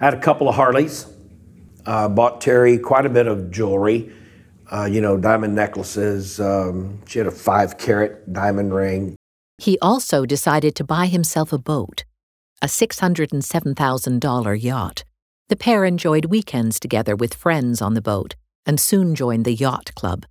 I 0.00 0.06
had 0.06 0.14
a 0.14 0.20
couple 0.20 0.48
of 0.48 0.54
Harleys, 0.54 1.06
uh, 1.84 2.08
bought 2.08 2.40
Terry 2.40 2.78
quite 2.78 3.04
a 3.04 3.10
bit 3.10 3.26
of 3.26 3.50
jewelry, 3.50 4.10
uh, 4.72 4.88
you 4.90 5.02
know, 5.02 5.18
diamond 5.18 5.54
necklaces. 5.54 6.40
Um, 6.40 7.02
she 7.06 7.18
had 7.18 7.26
a 7.26 7.30
five 7.32 7.76
carat 7.76 8.32
diamond 8.32 8.72
ring. 8.72 9.16
He 9.58 9.78
also 9.80 10.24
decided 10.24 10.74
to 10.76 10.84
buy 10.84 11.06
himself 11.06 11.52
a 11.52 11.58
boat 11.58 12.04
a 12.60 12.66
$607,000 12.66 14.62
yacht. 14.62 15.04
The 15.48 15.56
pair 15.56 15.84
enjoyed 15.84 16.24
weekends 16.24 16.80
together 16.80 17.14
with 17.14 17.34
friends 17.34 17.80
on 17.80 17.94
the 17.94 18.02
boat 18.02 18.34
and 18.68 18.78
soon 18.78 19.14
joined 19.14 19.46
the 19.46 19.54
yacht 19.54 19.92
club. 19.96 20.26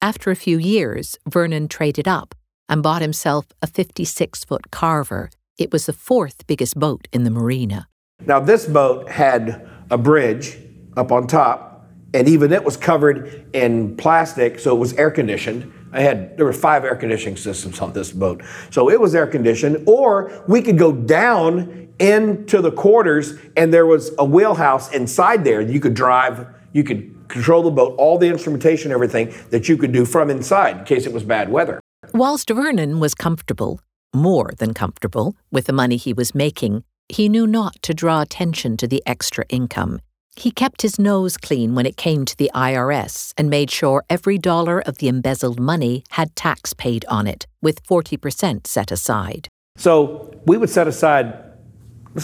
After 0.00 0.30
a 0.30 0.36
few 0.36 0.58
years, 0.58 1.16
Vernon 1.26 1.66
traded 1.66 2.06
up 2.06 2.36
and 2.68 2.82
bought 2.82 3.02
himself 3.02 3.46
a 3.62 3.66
56 3.66 4.44
foot 4.44 4.70
Carver. 4.70 5.30
It 5.58 5.72
was 5.72 5.86
the 5.86 5.92
fourth 5.92 6.46
biggest 6.46 6.78
boat 6.78 7.08
in 7.12 7.24
the 7.24 7.30
marina. 7.30 7.88
Now, 8.24 8.38
this 8.38 8.66
boat 8.66 9.08
had 9.08 9.68
a 9.90 9.98
bridge 9.98 10.58
up 10.96 11.10
on 11.10 11.26
top, 11.26 11.88
and 12.14 12.28
even 12.28 12.52
it 12.52 12.64
was 12.64 12.76
covered 12.76 13.46
in 13.54 13.96
plastic, 13.96 14.58
so 14.58 14.76
it 14.76 14.78
was 14.78 14.92
air 14.94 15.10
conditioned. 15.10 15.72
I 15.92 16.02
had 16.02 16.36
there 16.36 16.44
were 16.44 16.52
five 16.52 16.84
air 16.84 16.96
conditioning 16.96 17.36
systems 17.36 17.80
on 17.80 17.92
this 17.92 18.12
boat. 18.12 18.42
So 18.70 18.90
it 18.90 19.00
was 19.00 19.14
air 19.14 19.26
conditioned 19.26 19.84
or 19.88 20.44
we 20.46 20.60
could 20.60 20.76
go 20.76 20.92
down 20.92 21.88
into 21.98 22.60
the 22.60 22.70
quarters 22.70 23.34
and 23.56 23.72
there 23.72 23.86
was 23.86 24.12
a 24.18 24.24
wheelhouse 24.24 24.92
inside 24.92 25.44
there. 25.44 25.62
You 25.62 25.80
could 25.80 25.94
drive, 25.94 26.46
you 26.72 26.84
could 26.84 27.17
control 27.28 27.62
the 27.62 27.70
boat, 27.70 27.94
all 27.98 28.18
the 28.18 28.28
instrumentation, 28.28 28.92
everything 28.92 29.32
that 29.50 29.68
you 29.68 29.76
could 29.76 29.92
do 29.92 30.04
from 30.04 30.30
inside 30.30 30.78
in 30.78 30.84
case 30.84 31.06
it 31.06 31.12
was 31.12 31.22
bad 31.22 31.50
weather. 31.50 31.80
Whilst 32.12 32.48
Vernon 32.48 33.00
was 33.00 33.14
comfortable, 33.14 33.80
more 34.14 34.50
than 34.58 34.74
comfortable, 34.74 35.36
with 35.50 35.66
the 35.66 35.72
money 35.72 35.96
he 35.96 36.12
was 36.12 36.34
making, 36.34 36.84
he 37.08 37.28
knew 37.28 37.46
not 37.46 37.82
to 37.82 37.94
draw 37.94 38.20
attention 38.20 38.76
to 38.78 38.86
the 38.86 39.02
extra 39.06 39.44
income. 39.48 40.00
He 40.36 40.50
kept 40.50 40.82
his 40.82 40.98
nose 40.98 41.36
clean 41.36 41.74
when 41.74 41.84
it 41.84 41.96
came 41.96 42.24
to 42.24 42.36
the 42.36 42.50
IRS 42.54 43.34
and 43.36 43.50
made 43.50 43.70
sure 43.70 44.04
every 44.08 44.38
dollar 44.38 44.80
of 44.80 44.98
the 44.98 45.08
embezzled 45.08 45.58
money 45.58 46.04
had 46.10 46.36
tax 46.36 46.72
paid 46.72 47.04
on 47.08 47.26
it, 47.26 47.46
with 47.60 47.82
40% 47.82 48.66
set 48.66 48.92
aside. 48.92 49.48
So 49.76 50.32
we 50.46 50.56
would 50.56 50.70
set 50.70 50.86
aside 50.86 51.47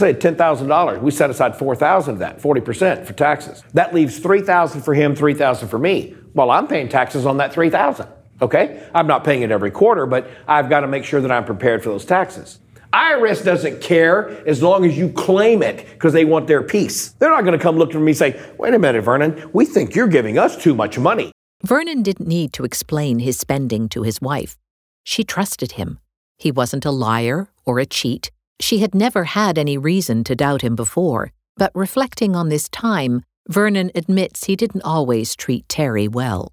let's 0.01 0.23
say 0.23 0.31
$10,000. 0.31 1.01
We 1.01 1.11
set 1.11 1.31
aside 1.31 1.57
4,000 1.57 2.15
of 2.15 2.19
that, 2.21 2.41
40% 2.41 3.07
for 3.07 3.13
taxes. 3.13 3.63
That 3.75 3.95
leaves 3.95 4.19
3,000 4.19 4.83
for 4.83 4.95
him, 4.95 5.15
3,000 5.15 5.69
for 5.69 5.79
me. 5.79 6.15
Well, 6.35 6.51
I'm 6.51 6.67
paying 6.67 6.89
taxes 6.89 7.27
on 7.27 7.37
that 7.37 7.53
3,000. 7.53 8.09
Okay? 8.43 8.83
I'm 8.95 9.07
not 9.07 9.23
paying 9.23 9.43
it 9.43 9.51
every 9.53 9.71
quarter, 9.71 10.07
but 10.07 10.29
I've 10.49 10.69
got 10.69 10.81
to 10.81 10.89
make 10.89 11.05
sure 11.05 11.21
that 11.21 11.31
I'm 11.31 11.45
prepared 11.45 11.83
for 11.83 11.91
those 11.91 12.05
taxes. 12.05 12.59
IRS 12.93 13.45
doesn't 13.45 13.81
care 13.81 14.31
as 14.49 14.63
long 14.63 14.85
as 14.85 14.97
you 14.97 15.11
claim 15.13 15.63
it 15.63 15.87
because 15.91 16.13
they 16.13 16.25
want 16.25 16.47
their 16.47 16.63
piece. 16.63 17.11
They're 17.11 17.31
not 17.31 17.43
going 17.43 17.59
to 17.59 17.63
come 17.63 17.77
look 17.77 17.93
for 17.93 18.01
me 18.01 18.13
and 18.13 18.17
say, 18.17 18.41
wait 18.59 18.75
a 18.75 18.79
minute, 18.79 19.03
Vernon, 19.03 19.51
we 19.53 19.65
think 19.65 19.95
you're 19.95 20.09
giving 20.09 20.39
us 20.39 20.57
too 20.57 20.75
much 20.75 20.99
money. 20.99 21.31
Vernon 21.63 22.03
didn't 22.03 22.29
need 22.29 22.53
to 22.55 22.65
explain 22.65 23.21
his 23.21 23.39
spending 23.39 23.89
to 23.91 24.03
his 24.03 24.21
wife. 24.21 24.57
She 25.05 25.25
trusted 25.25 25.73
him. 25.73 25.99
He 26.37 26.51
wasn't 26.51 26.85
a 26.85 26.91
liar 26.91 27.49
or 27.65 27.79
a 27.79 27.87
cheat. 27.87 28.31
She 28.61 28.79
had 28.79 28.95
never 28.95 29.25
had 29.25 29.59
any 29.59 29.77
reason 29.77 30.25
to 30.25 30.35
doubt 30.37 30.63
him 30.63 30.77
before, 30.77 31.33
but 31.57 31.73
reflecting 31.75 32.37
on 32.37 32.49
this 32.49 32.69
time, 32.69 33.23
Vernon 33.49 33.91
admits 33.95 34.45
he 34.45 34.57
didn't 34.57 34.83
always 34.83 35.37
treat 35.37 35.69
Terry 35.69 36.09
well. 36.09 36.53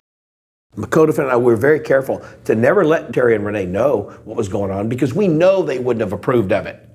My 0.76 0.88
co-defendant 0.88 1.34
and 1.34 1.42
I 1.42 1.46
were 1.46 1.56
very 1.56 1.80
careful 1.80 2.26
to 2.46 2.56
never 2.56 2.86
let 2.86 3.14
Terry 3.14 3.36
and 3.36 3.46
Renee 3.46 3.66
know 3.66 4.18
what 4.24 4.38
was 4.38 4.48
going 4.48 4.72
on 4.72 4.90
because 4.90 5.14
we 5.14 5.28
know 5.28 5.62
they 5.62 5.80
wouldn't 5.80 6.02
have 6.02 6.14
approved 6.14 6.52
of 6.52 6.66
it. 6.66 6.88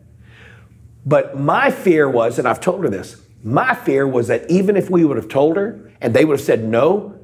But 1.05 1.39
my 1.39 1.71
fear 1.71 2.09
was, 2.09 2.39
and 2.39 2.49
I've 2.49 2.61
told 2.61 2.83
her 2.83 2.91
this, 2.91 3.21
my 3.45 3.75
fear 3.75 4.09
was 4.09 4.29
that 4.29 4.51
even 4.51 4.77
if 4.77 4.91
we 4.91 5.05
would 5.05 5.17
have 5.17 5.29
told 5.29 5.57
her 5.57 5.93
and 6.01 6.15
they 6.15 6.25
would 6.25 6.39
have 6.39 6.47
said 6.47 6.65
no, 6.65 7.19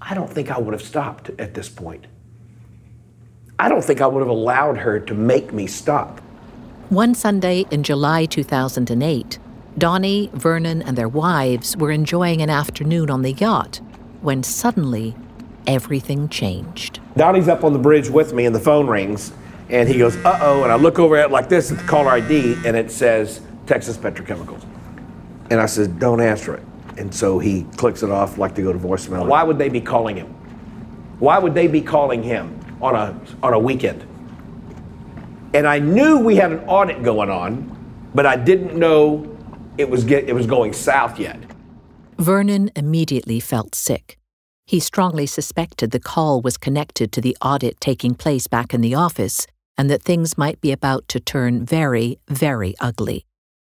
I 0.00 0.14
don't 0.14 0.30
think 0.30 0.50
I 0.50 0.58
would 0.58 0.72
have 0.72 0.82
stopped 0.82 1.30
at 1.38 1.54
this 1.54 1.68
point. 1.68 2.06
I 3.58 3.68
don't 3.68 3.84
think 3.84 4.00
I 4.00 4.06
would 4.06 4.20
have 4.20 4.28
allowed 4.28 4.78
her 4.78 5.00
to 5.00 5.14
make 5.14 5.52
me 5.52 5.66
stop. 5.66 6.20
One 6.90 7.16
Sunday 7.16 7.64
in 7.72 7.82
July 7.82 8.26
2008, 8.26 9.40
Donnie, 9.76 10.30
Vernon, 10.32 10.82
and 10.82 10.96
their 10.96 11.08
wives 11.08 11.76
were 11.76 11.90
enjoying 11.90 12.42
an 12.42 12.48
afternoon 12.48 13.10
on 13.10 13.22
the 13.22 13.32
yacht 13.32 13.80
when 14.20 14.44
suddenly 14.44 15.16
everything 15.66 16.28
changed. 16.28 17.00
Donnie's 17.16 17.48
up 17.48 17.64
on 17.64 17.72
the 17.72 17.78
bridge 17.80 18.08
with 18.08 18.32
me 18.32 18.46
and 18.46 18.54
the 18.54 18.60
phone 18.60 18.86
rings 18.86 19.32
and 19.68 19.88
he 19.88 19.98
goes, 19.98 20.14
uh 20.18 20.38
oh. 20.40 20.62
And 20.62 20.70
I 20.70 20.76
look 20.76 21.00
over 21.00 21.16
at 21.16 21.30
it 21.30 21.32
like 21.32 21.48
this 21.48 21.72
at 21.72 21.78
the 21.78 21.84
caller 21.88 22.10
ID 22.10 22.54
and 22.64 22.76
it 22.76 22.92
says 22.92 23.40
Texas 23.66 23.96
Petrochemicals. 23.96 24.64
And 25.50 25.60
I 25.60 25.66
said, 25.66 25.98
don't 25.98 26.20
answer 26.20 26.54
it. 26.54 26.62
And 26.98 27.12
so 27.12 27.40
he 27.40 27.64
clicks 27.76 28.04
it 28.04 28.10
off 28.10 28.38
like 28.38 28.54
to 28.54 28.62
go 28.62 28.72
to 28.72 28.78
voicemail. 28.78 29.26
Why 29.26 29.42
would 29.42 29.58
they 29.58 29.68
be 29.68 29.80
calling 29.80 30.14
him? 30.14 30.28
Why 31.18 31.40
would 31.40 31.52
they 31.52 31.66
be 31.66 31.80
calling 31.80 32.22
him 32.22 32.60
on 32.80 32.94
a, 32.94 33.20
on 33.42 33.54
a 33.54 33.58
weekend? 33.58 34.06
And 35.54 35.66
I 35.66 35.78
knew 35.78 36.18
we 36.18 36.36
had 36.36 36.52
an 36.52 36.60
audit 36.68 37.02
going 37.02 37.30
on, 37.30 38.10
but 38.14 38.26
I 38.26 38.36
didn't 38.36 38.76
know 38.76 39.36
it 39.78 39.88
was, 39.88 40.04
get, 40.04 40.28
it 40.28 40.32
was 40.32 40.46
going 40.46 40.72
south 40.72 41.18
yet. 41.18 41.38
Vernon 42.18 42.70
immediately 42.74 43.40
felt 43.40 43.74
sick. 43.74 44.18
He 44.66 44.80
strongly 44.80 45.26
suspected 45.26 45.90
the 45.90 46.00
call 46.00 46.40
was 46.40 46.56
connected 46.56 47.12
to 47.12 47.20
the 47.20 47.36
audit 47.40 47.80
taking 47.80 48.14
place 48.14 48.46
back 48.46 48.74
in 48.74 48.80
the 48.80 48.94
office 48.94 49.46
and 49.78 49.90
that 49.90 50.02
things 50.02 50.38
might 50.38 50.60
be 50.60 50.72
about 50.72 51.06
to 51.08 51.20
turn 51.20 51.64
very, 51.64 52.18
very 52.28 52.74
ugly. 52.80 53.26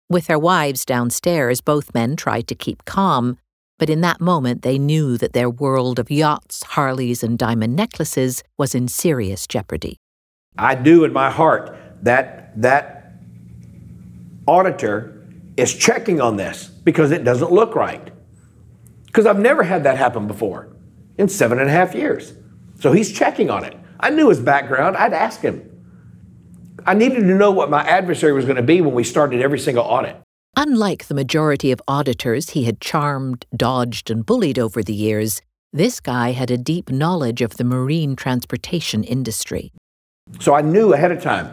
With 0.09 0.27
their 0.27 0.39
wives 0.39 0.85
downstairs, 0.85 1.61
both 1.61 1.95
men 1.95 2.15
tried 2.15 2.47
to 2.49 2.55
keep 2.55 2.85
calm, 2.85 3.39
but 3.79 3.91
in 3.91 4.01
that 4.03 4.21
moment 4.21 4.63
they 4.63 4.79
knew 4.79 5.19
that 5.19 5.33
their 5.33 5.51
world 5.51 5.99
of 5.99 6.11
yachts, 6.11 6.63
Harleys, 6.63 7.25
and 7.25 7.39
diamond 7.39 7.75
necklaces 7.75 8.45
was 8.57 8.75
in 8.75 8.87
serious 8.87 9.47
jeopardy. 9.47 9.97
I 10.59 10.75
do 10.75 11.05
in 11.05 11.13
my 11.13 11.31
heart 11.31 11.77
that 12.03 12.61
that 12.61 13.13
auditor 14.47 15.27
is 15.57 15.75
checking 15.75 16.21
on 16.21 16.37
this 16.37 16.67
because 16.67 17.11
it 17.11 17.25
doesn't 17.25 17.51
look 17.51 17.75
right. 17.75 18.13
Because 19.07 19.27
I've 19.27 19.39
never 19.39 19.63
had 19.63 19.85
that 19.85 19.97
happen 19.97 20.27
before 20.27 20.69
in 21.19 21.29
seven 21.29 21.59
and 21.59 21.69
a 21.69 21.73
half 21.73 21.95
years. 21.95 22.35
So 22.79 22.93
he's 22.93 23.13
checking 23.13 23.51
on 23.51 23.65
it. 23.65 23.77
I 23.99 24.11
knew 24.11 24.29
his 24.29 24.41
background. 24.41 24.97
I'd 24.97 25.15
ask 25.15 25.41
him. 25.41 25.71
I 26.85 26.95
needed 26.95 27.21
to 27.21 27.35
know 27.35 27.51
what 27.51 27.71
my 27.71 27.83
adversary 27.83 28.33
was 28.33 28.45
going 28.45 28.57
to 28.57 28.63
be 28.63 28.81
when 28.81 28.95
we 28.95 29.03
started 29.03 29.43
every 29.43 29.59
single 29.59 29.85
audit. 29.85 30.17
Unlike 30.57 31.09
the 31.09 31.15
majority 31.15 31.73
of 31.73 31.83
auditors 31.89 32.50
he 32.50 32.65
had 32.65 32.80
charmed, 32.80 33.45
dodged, 33.54 34.11
and 34.11 34.25
bullied 34.25 34.59
over 34.59 34.83
the 34.83 34.95
years, 34.95 35.43
this 35.73 36.00
guy 36.00 36.33
had 36.33 36.50
a 36.50 36.57
deep 36.57 36.91
knowledge 36.91 37.43
of 37.43 37.57
the 37.57 37.65
marine 37.65 38.17
transportation 38.17 39.02
industry. 39.02 39.73
So 40.41 40.54
I 40.54 40.60
knew 40.60 40.93
ahead 40.93 41.12
of 41.12 41.23
time 41.23 41.47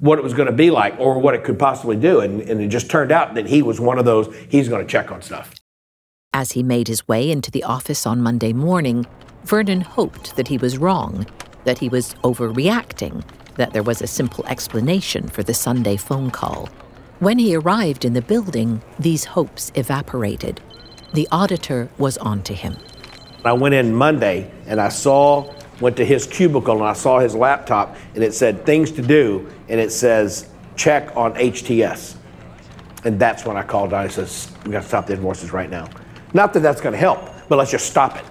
what 0.00 0.18
it 0.18 0.22
was 0.22 0.34
going 0.34 0.46
to 0.46 0.52
be 0.52 0.70
like 0.70 0.98
or 0.98 1.18
what 1.18 1.34
it 1.34 1.44
could 1.44 1.58
possibly 1.58 1.96
do. 1.96 2.20
And, 2.20 2.40
and 2.42 2.60
it 2.60 2.68
just 2.68 2.90
turned 2.90 3.12
out 3.12 3.34
that 3.34 3.46
he 3.46 3.62
was 3.62 3.80
one 3.80 3.98
of 3.98 4.04
those, 4.04 4.34
he's 4.48 4.68
going 4.68 4.84
to 4.84 4.90
check 4.90 5.12
on 5.12 5.22
stuff. 5.22 5.54
As 6.32 6.52
he 6.52 6.62
made 6.62 6.88
his 6.88 7.06
way 7.08 7.30
into 7.30 7.50
the 7.50 7.64
office 7.64 8.06
on 8.06 8.22
Monday 8.22 8.52
morning, 8.52 9.06
Vernon 9.44 9.80
hoped 9.80 10.36
that 10.36 10.48
he 10.48 10.58
was 10.58 10.78
wrong, 10.78 11.26
that 11.64 11.78
he 11.78 11.88
was 11.88 12.14
overreacting, 12.22 13.24
that 13.56 13.72
there 13.72 13.82
was 13.82 14.00
a 14.00 14.06
simple 14.06 14.46
explanation 14.46 15.28
for 15.28 15.42
the 15.42 15.54
Sunday 15.54 15.96
phone 15.96 16.30
call. 16.30 16.68
When 17.18 17.38
he 17.38 17.54
arrived 17.54 18.04
in 18.04 18.14
the 18.14 18.22
building, 18.22 18.80
these 18.98 19.24
hopes 19.24 19.72
evaporated. 19.74 20.60
The 21.12 21.28
auditor 21.32 21.90
was 21.98 22.16
on 22.18 22.42
to 22.44 22.54
him. 22.54 22.76
I 23.44 23.52
went 23.52 23.74
in 23.74 23.94
Monday 23.94 24.50
and 24.66 24.80
I 24.80 24.88
saw, 24.88 25.52
went 25.80 25.96
to 25.96 26.04
his 26.04 26.26
cubicle 26.26 26.76
and 26.76 26.84
I 26.84 26.92
saw 26.92 27.18
his 27.18 27.34
laptop 27.34 27.96
and 28.14 28.22
it 28.22 28.34
said 28.34 28.64
things 28.64 28.90
to 28.92 29.02
do 29.02 29.50
and 29.68 29.80
it 29.80 29.90
says 29.90 30.48
check 30.76 31.16
on 31.16 31.34
HTS. 31.34 32.16
And 33.04 33.18
that's 33.18 33.44
when 33.44 33.56
I 33.56 33.62
called 33.62 33.90
Donnie 33.90 34.04
and 34.04 34.12
says, 34.12 34.52
we 34.64 34.72
got 34.72 34.82
to 34.82 34.88
stop 34.88 35.06
the 35.06 35.14
invoices 35.14 35.52
right 35.52 35.70
now. 35.70 35.88
Not 36.34 36.52
that 36.52 36.60
that's 36.60 36.80
going 36.80 36.92
to 36.92 36.98
help, 36.98 37.20
but 37.48 37.56
let's 37.56 37.70
just 37.70 37.86
stop 37.86 38.16
it. 38.16 38.24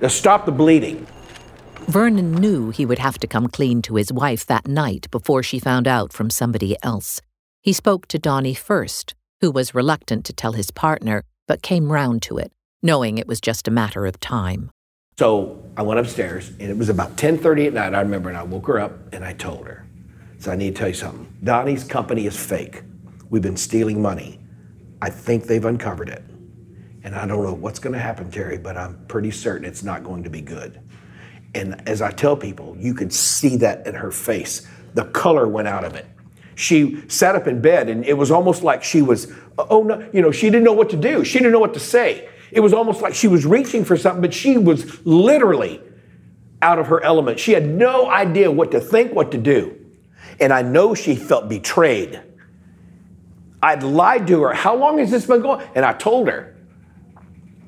Let's 0.00 0.14
stop 0.14 0.46
the 0.46 0.52
bleeding. 0.52 1.06
Vernon 1.88 2.32
knew 2.32 2.70
he 2.70 2.86
would 2.86 2.98
have 2.98 3.18
to 3.18 3.26
come 3.26 3.48
clean 3.48 3.82
to 3.82 3.96
his 3.96 4.12
wife 4.12 4.46
that 4.46 4.66
night 4.66 5.10
before 5.10 5.42
she 5.42 5.58
found 5.58 5.88
out 5.88 6.12
from 6.12 6.30
somebody 6.30 6.76
else. 6.82 7.20
He 7.62 7.72
spoke 7.72 8.06
to 8.08 8.18
Donnie 8.18 8.54
first, 8.54 9.14
who 9.40 9.50
was 9.50 9.74
reluctant 9.74 10.24
to 10.26 10.32
tell 10.32 10.52
his 10.52 10.70
partner, 10.70 11.24
but 11.46 11.62
came 11.62 11.92
round 11.92 12.22
to 12.22 12.38
it, 12.38 12.52
knowing 12.82 13.18
it 13.18 13.28
was 13.28 13.40
just 13.40 13.68
a 13.68 13.72
matter 13.72 14.06
of 14.06 14.18
time. 14.18 14.71
So 15.18 15.62
I 15.76 15.82
went 15.82 16.00
upstairs, 16.00 16.48
and 16.58 16.70
it 16.70 16.76
was 16.76 16.88
about 16.88 17.16
10:30 17.16 17.66
at 17.66 17.74
night. 17.74 17.94
I 17.94 18.00
remember, 18.00 18.28
and 18.30 18.38
I 18.38 18.42
woke 18.42 18.66
her 18.66 18.80
up, 18.80 18.92
and 19.12 19.24
I 19.24 19.34
told 19.34 19.66
her, 19.66 19.84
"So 20.38 20.50
I 20.50 20.56
need 20.56 20.74
to 20.74 20.78
tell 20.78 20.88
you 20.88 20.94
something. 20.94 21.26
Donnie's 21.44 21.84
company 21.84 22.26
is 22.26 22.36
fake. 22.36 22.82
We've 23.28 23.42
been 23.42 23.56
stealing 23.56 24.00
money. 24.00 24.40
I 25.02 25.10
think 25.10 25.46
they've 25.46 25.64
uncovered 25.64 26.08
it. 26.08 26.22
And 27.04 27.14
I 27.14 27.26
don't 27.26 27.42
know 27.42 27.52
what's 27.52 27.78
going 27.78 27.92
to 27.94 27.98
happen, 27.98 28.30
Terry, 28.30 28.56
but 28.56 28.76
I'm 28.76 29.04
pretty 29.08 29.32
certain 29.32 29.64
it's 29.66 29.82
not 29.82 30.04
going 30.04 30.22
to 30.22 30.30
be 30.30 30.40
good. 30.40 30.80
And 31.54 31.82
as 31.88 32.00
I 32.00 32.10
tell 32.12 32.36
people, 32.36 32.76
you 32.78 32.94
could 32.94 33.12
see 33.12 33.56
that 33.56 33.86
in 33.86 33.94
her 33.94 34.10
face. 34.10 34.66
The 34.94 35.04
color 35.06 35.48
went 35.48 35.68
out 35.68 35.84
of 35.84 35.94
it. 35.94 36.06
She 36.54 37.02
sat 37.08 37.34
up 37.34 37.46
in 37.46 37.60
bed 37.60 37.88
and 37.88 38.04
it 38.04 38.16
was 38.16 38.30
almost 38.30 38.62
like 38.62 38.84
she 38.84 39.02
was, 39.02 39.32
oh, 39.58 39.66
oh 39.70 39.82
no, 39.82 40.08
you 40.12 40.22
know, 40.22 40.30
she 40.30 40.48
didn't 40.48 40.64
know 40.64 40.72
what 40.72 40.90
to 40.90 40.96
do. 40.96 41.24
She 41.24 41.38
didn't 41.38 41.52
know 41.52 41.58
what 41.58 41.74
to 41.74 41.80
say. 41.80 42.28
It 42.52 42.60
was 42.60 42.74
almost 42.74 43.00
like 43.00 43.14
she 43.14 43.28
was 43.28 43.46
reaching 43.46 43.84
for 43.84 43.96
something, 43.96 44.20
but 44.20 44.34
she 44.34 44.58
was 44.58 45.04
literally 45.06 45.80
out 46.60 46.78
of 46.78 46.86
her 46.88 47.02
element. 47.02 47.40
She 47.40 47.52
had 47.52 47.66
no 47.66 48.10
idea 48.10 48.50
what 48.50 48.70
to 48.72 48.80
think, 48.80 49.14
what 49.14 49.32
to 49.32 49.38
do. 49.38 49.78
And 50.38 50.52
I 50.52 50.60
know 50.62 50.94
she 50.94 51.16
felt 51.16 51.48
betrayed. 51.48 52.20
I'd 53.62 53.82
lied 53.82 54.26
to 54.26 54.42
her. 54.42 54.52
How 54.52 54.76
long 54.76 54.98
has 54.98 55.10
this 55.10 55.26
been 55.26 55.40
going? 55.40 55.66
And 55.74 55.84
I 55.84 55.94
told 55.94 56.28
her. 56.28 56.56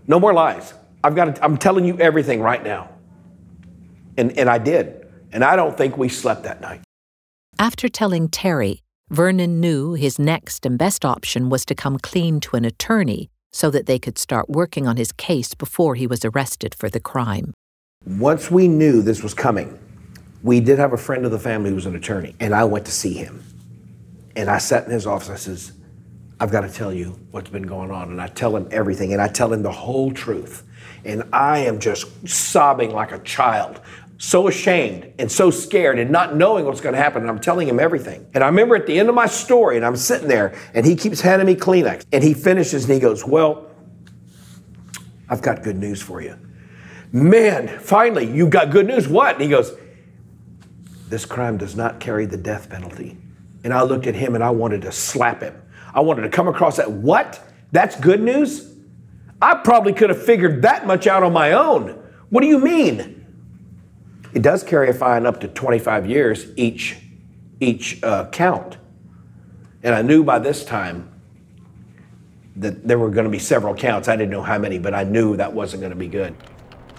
No 0.06 0.20
more 0.20 0.34
lies. 0.34 0.74
I've 1.02 1.14
got 1.14 1.36
to, 1.36 1.44
I'm 1.44 1.56
telling 1.56 1.86
you 1.86 1.98
everything 1.98 2.40
right 2.40 2.62
now. 2.62 2.90
And, 4.18 4.36
and 4.38 4.50
I 4.50 4.58
did. 4.58 5.06
And 5.32 5.42
I 5.42 5.56
don't 5.56 5.76
think 5.76 5.96
we 5.96 6.08
slept 6.08 6.42
that 6.42 6.60
night. 6.60 6.82
After 7.58 7.88
telling 7.88 8.28
Terry, 8.28 8.82
Vernon 9.08 9.60
knew 9.60 9.94
his 9.94 10.18
next 10.18 10.66
and 10.66 10.78
best 10.78 11.04
option 11.04 11.48
was 11.48 11.64
to 11.66 11.74
come 11.74 11.98
clean 11.98 12.40
to 12.40 12.56
an 12.56 12.64
attorney 12.64 13.30
so 13.54 13.70
that 13.70 13.86
they 13.86 14.00
could 14.00 14.18
start 14.18 14.50
working 14.50 14.88
on 14.88 14.96
his 14.96 15.12
case 15.12 15.54
before 15.54 15.94
he 15.94 16.08
was 16.08 16.24
arrested 16.24 16.74
for 16.74 16.90
the 16.90 16.98
crime. 16.98 17.54
Once 18.04 18.50
we 18.50 18.66
knew 18.66 19.00
this 19.00 19.22
was 19.22 19.32
coming, 19.32 19.78
we 20.42 20.58
did 20.58 20.76
have 20.76 20.92
a 20.92 20.96
friend 20.96 21.24
of 21.24 21.30
the 21.30 21.38
family 21.38 21.70
who 21.70 21.76
was 21.76 21.86
an 21.86 21.94
attorney, 21.94 22.34
and 22.40 22.52
I 22.52 22.64
went 22.64 22.84
to 22.86 22.90
see 22.90 23.14
him. 23.14 23.44
And 24.34 24.50
I 24.50 24.58
sat 24.58 24.86
in 24.86 24.90
his 24.90 25.06
office. 25.06 25.30
I 25.30 25.36
says, 25.36 25.72
I've 26.40 26.50
got 26.50 26.62
to 26.62 26.68
tell 26.68 26.92
you 26.92 27.16
what's 27.30 27.48
been 27.48 27.62
going 27.62 27.92
on. 27.92 28.10
And 28.10 28.20
I 28.20 28.26
tell 28.26 28.56
him 28.56 28.66
everything, 28.72 29.12
and 29.12 29.22
I 29.22 29.28
tell 29.28 29.52
him 29.52 29.62
the 29.62 29.70
whole 29.70 30.10
truth. 30.10 30.64
And 31.04 31.22
I 31.32 31.58
am 31.58 31.78
just 31.78 32.28
sobbing 32.28 32.90
like 32.90 33.12
a 33.12 33.20
child, 33.20 33.80
so 34.18 34.48
ashamed 34.48 35.12
and 35.18 35.30
so 35.30 35.50
scared 35.50 35.98
and 35.98 36.10
not 36.10 36.36
knowing 36.36 36.64
what's 36.64 36.80
going 36.80 36.94
to 36.94 37.00
happen. 37.00 37.22
And 37.22 37.30
I'm 37.30 37.40
telling 37.40 37.68
him 37.68 37.80
everything. 37.80 38.26
And 38.34 38.44
I 38.44 38.46
remember 38.46 38.76
at 38.76 38.86
the 38.86 38.98
end 38.98 39.08
of 39.08 39.14
my 39.14 39.26
story, 39.26 39.76
and 39.76 39.84
I'm 39.84 39.96
sitting 39.96 40.28
there, 40.28 40.56
and 40.72 40.86
he 40.86 40.96
keeps 40.96 41.20
handing 41.20 41.46
me 41.46 41.56
Kleenex. 41.56 42.04
And 42.12 42.22
he 42.22 42.34
finishes 42.34 42.84
and 42.84 42.94
he 42.94 43.00
goes, 43.00 43.24
Well, 43.24 43.70
I've 45.28 45.42
got 45.42 45.62
good 45.62 45.76
news 45.76 46.00
for 46.00 46.20
you. 46.20 46.38
Man, 47.12 47.78
finally, 47.78 48.30
you 48.30 48.48
got 48.48 48.70
good 48.70 48.86
news. 48.86 49.08
What? 49.08 49.34
And 49.34 49.42
he 49.42 49.48
goes, 49.48 49.76
This 51.08 51.24
crime 51.24 51.58
does 51.58 51.76
not 51.76 52.00
carry 52.00 52.26
the 52.26 52.36
death 52.36 52.70
penalty. 52.70 53.16
And 53.62 53.72
I 53.72 53.82
looked 53.82 54.06
at 54.06 54.14
him 54.14 54.34
and 54.34 54.44
I 54.44 54.50
wanted 54.50 54.82
to 54.82 54.92
slap 54.92 55.40
him. 55.40 55.60
I 55.94 56.00
wanted 56.00 56.22
to 56.22 56.28
come 56.28 56.48
across 56.48 56.76
that. 56.76 56.90
What? 56.90 57.40
That's 57.72 57.98
good 57.98 58.20
news? 58.20 58.74
I 59.40 59.54
probably 59.56 59.92
could 59.92 60.10
have 60.10 60.22
figured 60.22 60.62
that 60.62 60.86
much 60.86 61.06
out 61.06 61.22
on 61.22 61.32
my 61.32 61.52
own. 61.52 61.90
What 62.30 62.40
do 62.40 62.46
you 62.46 62.58
mean? 62.58 63.23
It 64.34 64.42
does 64.42 64.64
carry 64.64 64.90
a 64.90 64.92
fine 64.92 65.26
up 65.26 65.40
to 65.40 65.48
25 65.48 66.06
years 66.06 66.46
each, 66.56 66.96
each 67.60 68.02
uh, 68.02 68.28
count. 68.30 68.76
And 69.82 69.94
I 69.94 70.02
knew 70.02 70.24
by 70.24 70.40
this 70.40 70.64
time 70.64 71.10
that 72.56 72.86
there 72.86 72.98
were 72.98 73.10
going 73.10 73.24
to 73.24 73.30
be 73.30 73.38
several 73.38 73.74
counts. 73.74 74.08
I 74.08 74.16
didn't 74.16 74.30
know 74.30 74.42
how 74.42 74.58
many, 74.58 74.78
but 74.78 74.94
I 74.94 75.04
knew 75.04 75.36
that 75.36 75.52
wasn't 75.52 75.80
going 75.80 75.92
to 75.92 75.98
be 75.98 76.08
good. 76.08 76.34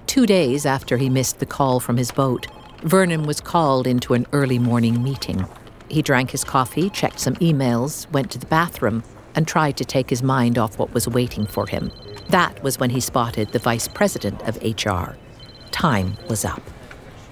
Two 0.08 0.26
days 0.26 0.66
after 0.66 0.98
he 0.98 1.10
missed 1.10 1.40
the 1.40 1.46
call 1.46 1.80
from 1.80 1.98
his 1.98 2.12
boat, 2.12 2.48
Vernon 2.84 3.24
was 3.24 3.42
called 3.42 3.88
into 3.88 4.14
an 4.14 4.26
early 4.32 4.60
morning 4.60 5.04
meeting. 5.04 5.46
He 5.90 6.02
drank 6.02 6.32
his 6.32 6.44
coffee, 6.44 6.90
checked 6.90 7.20
some 7.20 7.36
emails, 7.36 8.10
went 8.12 8.32
to 8.32 8.38
the 8.38 8.46
bathroom, 8.46 9.04
and 9.36 9.48
tried 9.48 9.76
to 9.78 9.86
take 9.86 10.10
his 10.10 10.24
mind 10.24 10.58
off 10.58 10.78
what 10.78 10.94
was 10.94 11.08
waiting 11.08 11.46
for 11.46 11.68
him. 11.68 11.92
That 12.30 12.62
was 12.64 12.80
when 12.80 12.90
he 12.90 13.00
spotted 13.00 13.52
the 13.52 13.60
vice 13.60 13.88
president 13.88 14.42
of 14.48 14.58
HR. 14.64 15.18
Time 15.72 16.16
was 16.30 16.46
up. 16.46 16.62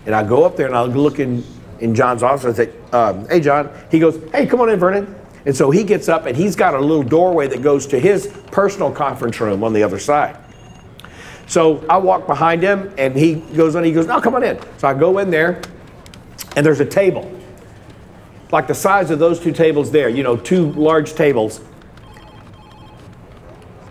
And 0.06 0.14
I 0.14 0.24
go 0.24 0.44
up 0.44 0.56
there 0.56 0.68
and 0.68 0.76
I 0.76 0.84
look 0.84 1.20
in, 1.20 1.44
in 1.80 1.96
John's 1.96 2.24
office 2.24 2.46
and 2.46 2.56
say, 2.56 2.74
um, 2.92 3.28
Hey, 3.28 3.40
John. 3.40 3.70
He 3.90 4.00
goes, 4.00 4.22
Hey, 4.32 4.46
come 4.46 4.62
on 4.62 4.70
in, 4.70 4.80
Vernon. 4.80 5.16
And 5.46 5.56
so 5.56 5.72
he 5.72 5.84
gets 5.84 6.08
up 6.08 6.26
and 6.26 6.38
he's 6.38 6.56
got 6.56 6.74
a 6.74 6.80
little 6.80 7.04
doorway 7.04 7.48
that 7.48 7.62
goes 7.62 7.86
to 7.88 8.00
his 8.00 8.28
personal 8.52 8.92
conference 8.92 9.40
room 9.40 9.64
on 9.64 9.74
the 9.74 9.84
other 9.84 10.00
side. 10.00 10.38
So 11.48 11.86
I 11.90 11.98
walk 11.98 12.26
behind 12.28 12.64
him 12.64 12.94
and 12.98 13.16
he 13.16 13.36
goes 13.36 13.76
on, 13.76 13.84
he 13.84 13.92
goes, 13.92 14.08
No, 14.08 14.22
come 14.22 14.36
on 14.36 14.44
in. 14.44 14.60
So 14.78 14.88
I 14.88 14.94
go 14.94 15.18
in 15.18 15.30
there 15.30 15.62
and 16.56 16.66
there's 16.66 16.80
a 16.80 16.86
table, 16.86 17.30
like 18.52 18.68
the 18.68 18.76
size 18.76 19.10
of 19.10 19.20
those 19.20 19.40
two 19.40 19.52
tables 19.52 19.92
there, 19.92 20.08
you 20.08 20.24
know, 20.24 20.38
two 20.38 20.72
large 20.74 21.14
tables. 21.14 21.62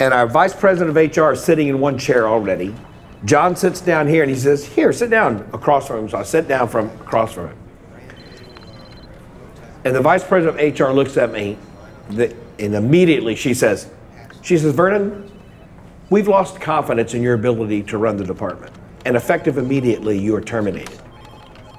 And 0.00 0.12
our 0.12 0.26
vice 0.26 0.54
president 0.54 0.96
of 0.96 1.16
HR 1.16 1.32
is 1.32 1.44
sitting 1.44 1.68
in 1.68 1.78
one 1.78 1.98
chair 1.98 2.26
already. 2.26 2.74
John 3.24 3.54
sits 3.54 3.80
down 3.80 4.08
here 4.08 4.22
and 4.22 4.30
he 4.30 4.36
says, 4.36 4.66
Here, 4.66 4.92
sit 4.92 5.10
down 5.10 5.48
across 5.52 5.86
from 5.86 6.00
him. 6.00 6.08
So 6.08 6.18
I 6.18 6.22
sit 6.22 6.48
down 6.48 6.68
from 6.68 6.86
across 7.00 7.32
from 7.32 7.48
him. 7.48 7.58
And 9.84 9.94
the 9.94 10.00
vice 10.00 10.24
president 10.24 10.60
of 10.60 10.80
HR 10.80 10.92
looks 10.92 11.16
at 11.16 11.32
me, 11.32 11.58
and 12.08 12.74
immediately 12.74 13.34
she 13.34 13.52
says, 13.52 13.90
she 14.40 14.56
says, 14.56 14.74
Vernon, 14.74 15.30
we've 16.10 16.28
lost 16.28 16.60
confidence 16.60 17.14
in 17.14 17.22
your 17.22 17.34
ability 17.34 17.82
to 17.84 17.98
run 17.98 18.16
the 18.16 18.24
department. 18.24 18.72
And 19.04 19.16
effective 19.16 19.58
immediately, 19.58 20.18
you 20.18 20.36
are 20.36 20.40
terminated. 20.40 20.98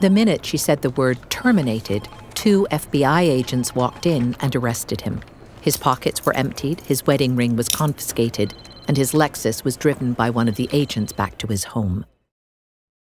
The 0.01 0.09
minute 0.09 0.45
she 0.45 0.57
said 0.57 0.81
the 0.81 0.89
word 0.89 1.17
terminated, 1.29 2.09
two 2.33 2.67
FBI 2.71 3.21
agents 3.21 3.73
walked 3.73 4.05
in 4.05 4.35
and 4.41 4.53
arrested 4.53 5.01
him. 5.01 5.21
His 5.61 5.77
pockets 5.77 6.25
were 6.25 6.35
emptied, 6.35 6.81
his 6.81 7.05
wedding 7.05 7.37
ring 7.37 7.55
was 7.55 7.69
confiscated, 7.69 8.53
and 8.87 8.97
his 8.97 9.13
Lexus 9.13 9.63
was 9.63 9.77
driven 9.77 10.13
by 10.13 10.29
one 10.29 10.47
of 10.47 10.55
the 10.55 10.69
agents 10.71 11.11
back 11.11 11.37
to 11.37 11.47
his 11.47 11.63
home. 11.63 12.05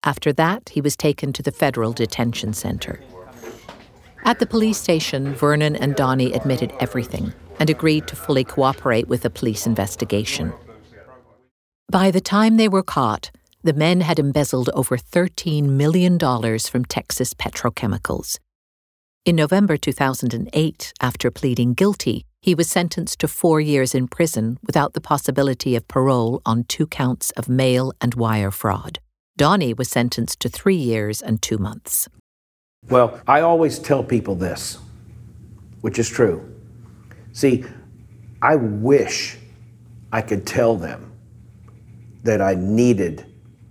After 0.05 0.33
that, 0.35 0.71
he 0.71 0.81
was 0.81 0.97
taken 0.97 1.33
to 1.33 1.43
the 1.43 1.53
Federal 1.53 1.93
Detention 1.93 2.53
Center. 2.53 3.01
At 4.25 4.38
the 4.38 4.47
police 4.47 4.79
station, 4.79 5.35
Vernon 5.35 5.77
and 5.77 5.95
Donnie 5.95 6.33
admitted 6.33 6.73
everything 6.81 7.33
and 7.59 7.71
agreed 7.71 8.07
to 8.09 8.17
fully 8.17 8.45
cooperate 8.45 9.09
with 9.09 9.23
the 9.23 9.31
police 9.31 9.67
investigation. 9.67 10.53
By 11.91 12.11
the 12.11 12.21
time 12.21 12.57
they 12.57 12.69
were 12.69 12.83
caught, 12.83 13.31
the 13.62 13.73
men 13.73 14.03
had 14.03 14.19
embezzled 14.19 14.71
over 14.75 14.97
$13 14.97 15.64
million 15.64 16.19
from 16.19 16.85
Texas 16.85 17.35
petrochemicals. 17.35 18.38
In 19.24 19.37
November 19.37 19.76
2008, 19.76 20.92
after 21.02 21.31
pleading 21.31 21.74
guilty, 21.74 22.24
he 22.40 22.54
was 22.54 22.70
sentenced 22.70 23.18
to 23.18 23.28
four 23.28 23.61
years 23.61 23.94
in 23.94 24.09
prison 24.09 24.59
without 24.66 24.94
the 24.94 25.00
possibility 25.00 25.76
of 25.76 25.87
parole 25.87 26.40
on 26.46 26.64
two 26.64 26.87
counts 26.87 27.31
of 27.33 27.48
mail 27.48 27.92
and 28.00 28.14
wire 28.14 28.50
fraud. 28.50 29.00
Donnie 29.37 29.74
was 29.74 29.90
sentenced 29.90 30.40
to 30.40 30.48
three 30.48 30.76
years 30.76 31.20
and 31.20 31.42
two 31.42 31.59
months. 31.59 32.09
Well, 32.88 33.20
I 33.26 33.40
always 33.42 33.78
tell 33.78 34.02
people 34.02 34.35
this, 34.35 34.78
which 35.83 35.98
is 35.98 36.09
true. 36.09 36.54
See, 37.33 37.64
I 38.40 38.57
wish 38.57 39.37
I 40.11 40.22
could 40.22 40.46
tell 40.46 40.76
them 40.76 41.12
that 42.22 42.40
I 42.40 42.54
needed 42.54 43.26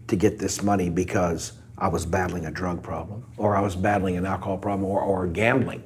to 0.07 0.15
get 0.15 0.39
this 0.39 0.61
money 0.61 0.89
because 0.89 1.53
I 1.77 1.87
was 1.87 2.05
battling 2.05 2.45
a 2.45 2.51
drug 2.51 2.81
problem, 2.81 3.25
or 3.37 3.55
I 3.55 3.61
was 3.61 3.75
battling 3.75 4.17
an 4.17 4.25
alcohol 4.25 4.57
problem, 4.57 4.89
or, 4.89 5.01
or 5.01 5.27
gambling, 5.27 5.83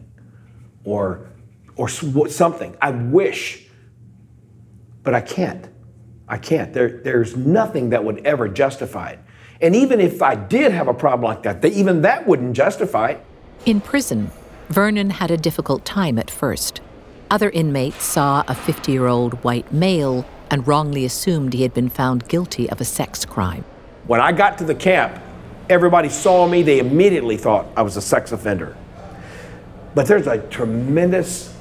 or, 0.85 1.29
or 1.75 1.89
something. 1.89 2.75
I 2.81 2.91
wish, 2.91 3.67
but 5.03 5.13
I 5.13 5.21
can't. 5.21 5.67
I 6.27 6.37
can't. 6.37 6.73
There, 6.73 7.01
there's 7.03 7.35
nothing 7.35 7.89
that 7.89 8.03
would 8.03 8.25
ever 8.25 8.47
justify 8.47 9.11
it. 9.11 9.19
And 9.59 9.75
even 9.75 9.99
if 9.99 10.21
I 10.21 10.35
did 10.35 10.71
have 10.71 10.87
a 10.87 10.93
problem 10.93 11.27
like 11.27 11.43
that, 11.43 11.63
even 11.65 12.01
that 12.01 12.25
wouldn't 12.25 12.55
justify 12.55 13.09
it. 13.09 13.25
In 13.65 13.81
prison, 13.81 14.31
Vernon 14.69 15.09
had 15.09 15.29
a 15.29 15.37
difficult 15.37 15.83
time 15.83 16.17
at 16.17 16.31
first. 16.31 16.79
Other 17.29 17.49
inmates 17.49 18.03
saw 18.03 18.43
a 18.47 18.55
50 18.55 18.91
year 18.91 19.07
old 19.07 19.43
white 19.43 19.71
male 19.73 20.25
and 20.49 20.67
wrongly 20.67 21.05
assumed 21.05 21.53
he 21.53 21.63
had 21.63 21.73
been 21.73 21.89
found 21.89 22.27
guilty 22.27 22.69
of 22.69 22.81
a 22.81 22.85
sex 22.85 23.25
crime. 23.25 23.63
When 24.07 24.19
I 24.19 24.31
got 24.31 24.57
to 24.59 24.63
the 24.63 24.75
camp, 24.75 25.21
everybody 25.69 26.09
saw 26.09 26.47
me, 26.47 26.63
they 26.63 26.79
immediately 26.79 27.37
thought 27.37 27.67
I 27.75 27.81
was 27.81 27.97
a 27.97 28.01
sex 28.01 28.31
offender. 28.31 28.75
But 29.93 30.07
there's 30.07 30.27
a 30.27 30.39
tremendous 30.47 31.55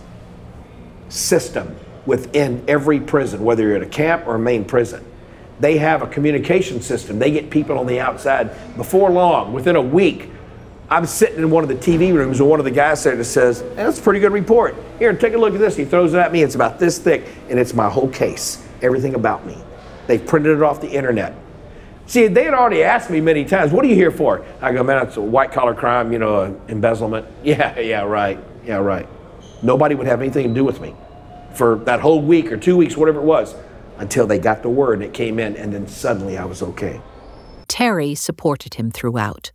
system 1.08 1.76
within 2.06 2.64
every 2.68 3.00
prison, 3.00 3.44
whether 3.44 3.62
you're 3.64 3.76
at 3.76 3.82
a 3.82 3.86
camp 3.86 4.26
or 4.26 4.36
a 4.36 4.38
main 4.38 4.64
prison 4.64 5.04
they 5.60 5.76
have 5.76 6.02
a 6.02 6.06
communication 6.06 6.80
system. 6.80 7.18
They 7.18 7.30
get 7.30 7.50
people 7.50 7.78
on 7.78 7.86
the 7.86 8.00
outside. 8.00 8.50
Before 8.76 9.10
long, 9.10 9.52
within 9.52 9.76
a 9.76 9.82
week, 9.82 10.30
I'm 10.88 11.06
sitting 11.06 11.38
in 11.38 11.50
one 11.50 11.62
of 11.62 11.68
the 11.68 11.76
TV 11.76 12.12
rooms, 12.12 12.40
and 12.40 12.48
one 12.48 12.58
of 12.58 12.64
the 12.64 12.70
guys 12.70 13.04
there 13.04 13.14
that 13.14 13.24
says, 13.24 13.62
"That's 13.76 13.98
a 13.98 14.02
pretty 14.02 14.18
good 14.18 14.32
report. 14.32 14.74
Here, 14.98 15.12
take 15.12 15.34
a 15.34 15.38
look 15.38 15.54
at 15.54 15.60
this." 15.60 15.76
He 15.76 15.84
throws 15.84 16.14
it 16.14 16.18
at 16.18 16.32
me. 16.32 16.42
It's 16.42 16.56
about 16.56 16.80
this 16.80 16.98
thick, 16.98 17.24
and 17.48 17.60
it's 17.60 17.74
my 17.74 17.88
whole 17.88 18.08
case, 18.08 18.58
everything 18.82 19.14
about 19.14 19.46
me. 19.46 19.56
They've 20.06 20.24
printed 20.24 20.56
it 20.56 20.62
off 20.62 20.80
the 20.80 20.88
internet. 20.88 21.34
See, 22.10 22.26
they 22.26 22.42
had 22.42 22.54
already 22.54 22.82
asked 22.82 23.08
me 23.08 23.20
many 23.20 23.44
times, 23.44 23.70
"What 23.70 23.84
are 23.84 23.88
you 23.88 23.94
here 23.94 24.10
for?" 24.10 24.44
I 24.60 24.72
go, 24.72 24.82
"Man, 24.82 25.00
it's 25.06 25.16
a 25.16 25.20
white 25.20 25.52
collar 25.52 25.74
crime, 25.74 26.12
you 26.12 26.18
know, 26.18 26.60
embezzlement." 26.66 27.24
Yeah, 27.44 27.78
yeah, 27.78 28.00
right, 28.00 28.36
yeah, 28.66 28.78
right. 28.78 29.06
Nobody 29.62 29.94
would 29.94 30.08
have 30.08 30.20
anything 30.20 30.48
to 30.48 30.52
do 30.52 30.64
with 30.64 30.80
me 30.80 30.96
for 31.54 31.76
that 31.84 32.00
whole 32.00 32.20
week 32.20 32.50
or 32.50 32.56
two 32.56 32.76
weeks, 32.76 32.96
whatever 32.96 33.20
it 33.20 33.24
was 33.24 33.54
until 33.98 34.26
they 34.26 34.40
got 34.40 34.62
the 34.62 34.68
word 34.68 34.94
and 34.94 35.04
it 35.04 35.12
came 35.12 35.38
in, 35.38 35.54
and 35.54 35.72
then 35.72 35.86
suddenly 35.86 36.36
I 36.36 36.44
was 36.46 36.62
okay. 36.62 37.00
Terry 37.68 38.16
supported 38.16 38.74
him 38.74 38.90
throughout. 38.90 39.52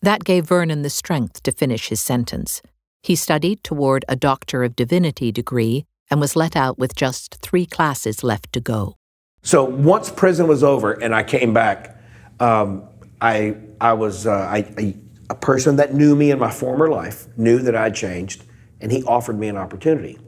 That 0.00 0.24
gave 0.24 0.46
Vernon 0.46 0.80
the 0.80 0.88
strength 0.88 1.42
to 1.42 1.52
finish 1.52 1.90
his 1.90 2.00
sentence. 2.00 2.62
He 3.02 3.16
studied 3.16 3.62
toward 3.62 4.06
a 4.08 4.16
Doctor 4.16 4.64
of 4.64 4.74
Divinity 4.76 5.30
degree 5.30 5.84
and 6.10 6.22
was 6.22 6.34
let 6.36 6.56
out 6.56 6.78
with 6.78 6.96
just 6.96 7.36
three 7.42 7.66
classes 7.66 8.24
left 8.24 8.50
to 8.54 8.60
go. 8.60 8.94
So 9.42 9.62
once 9.62 10.08
prison 10.08 10.48
was 10.48 10.64
over 10.64 10.92
and 10.92 11.14
I 11.14 11.22
came 11.22 11.52
back, 11.52 11.96
um, 12.40 12.88
I, 13.20 13.56
I 13.80 13.92
was 13.92 14.26
uh, 14.26 14.32
I, 14.32 14.58
I, 14.78 14.94
a 15.30 15.34
person 15.34 15.76
that 15.76 15.94
knew 15.94 16.16
me 16.16 16.30
in 16.30 16.38
my 16.38 16.50
former 16.50 16.88
life, 16.88 17.26
knew 17.36 17.58
that 17.60 17.74
I'd 17.74 17.94
changed, 17.94 18.44
and 18.80 18.90
he 18.90 19.02
offered 19.04 19.38
me 19.38 19.48
an 19.48 19.56
opportunity. 19.56 20.18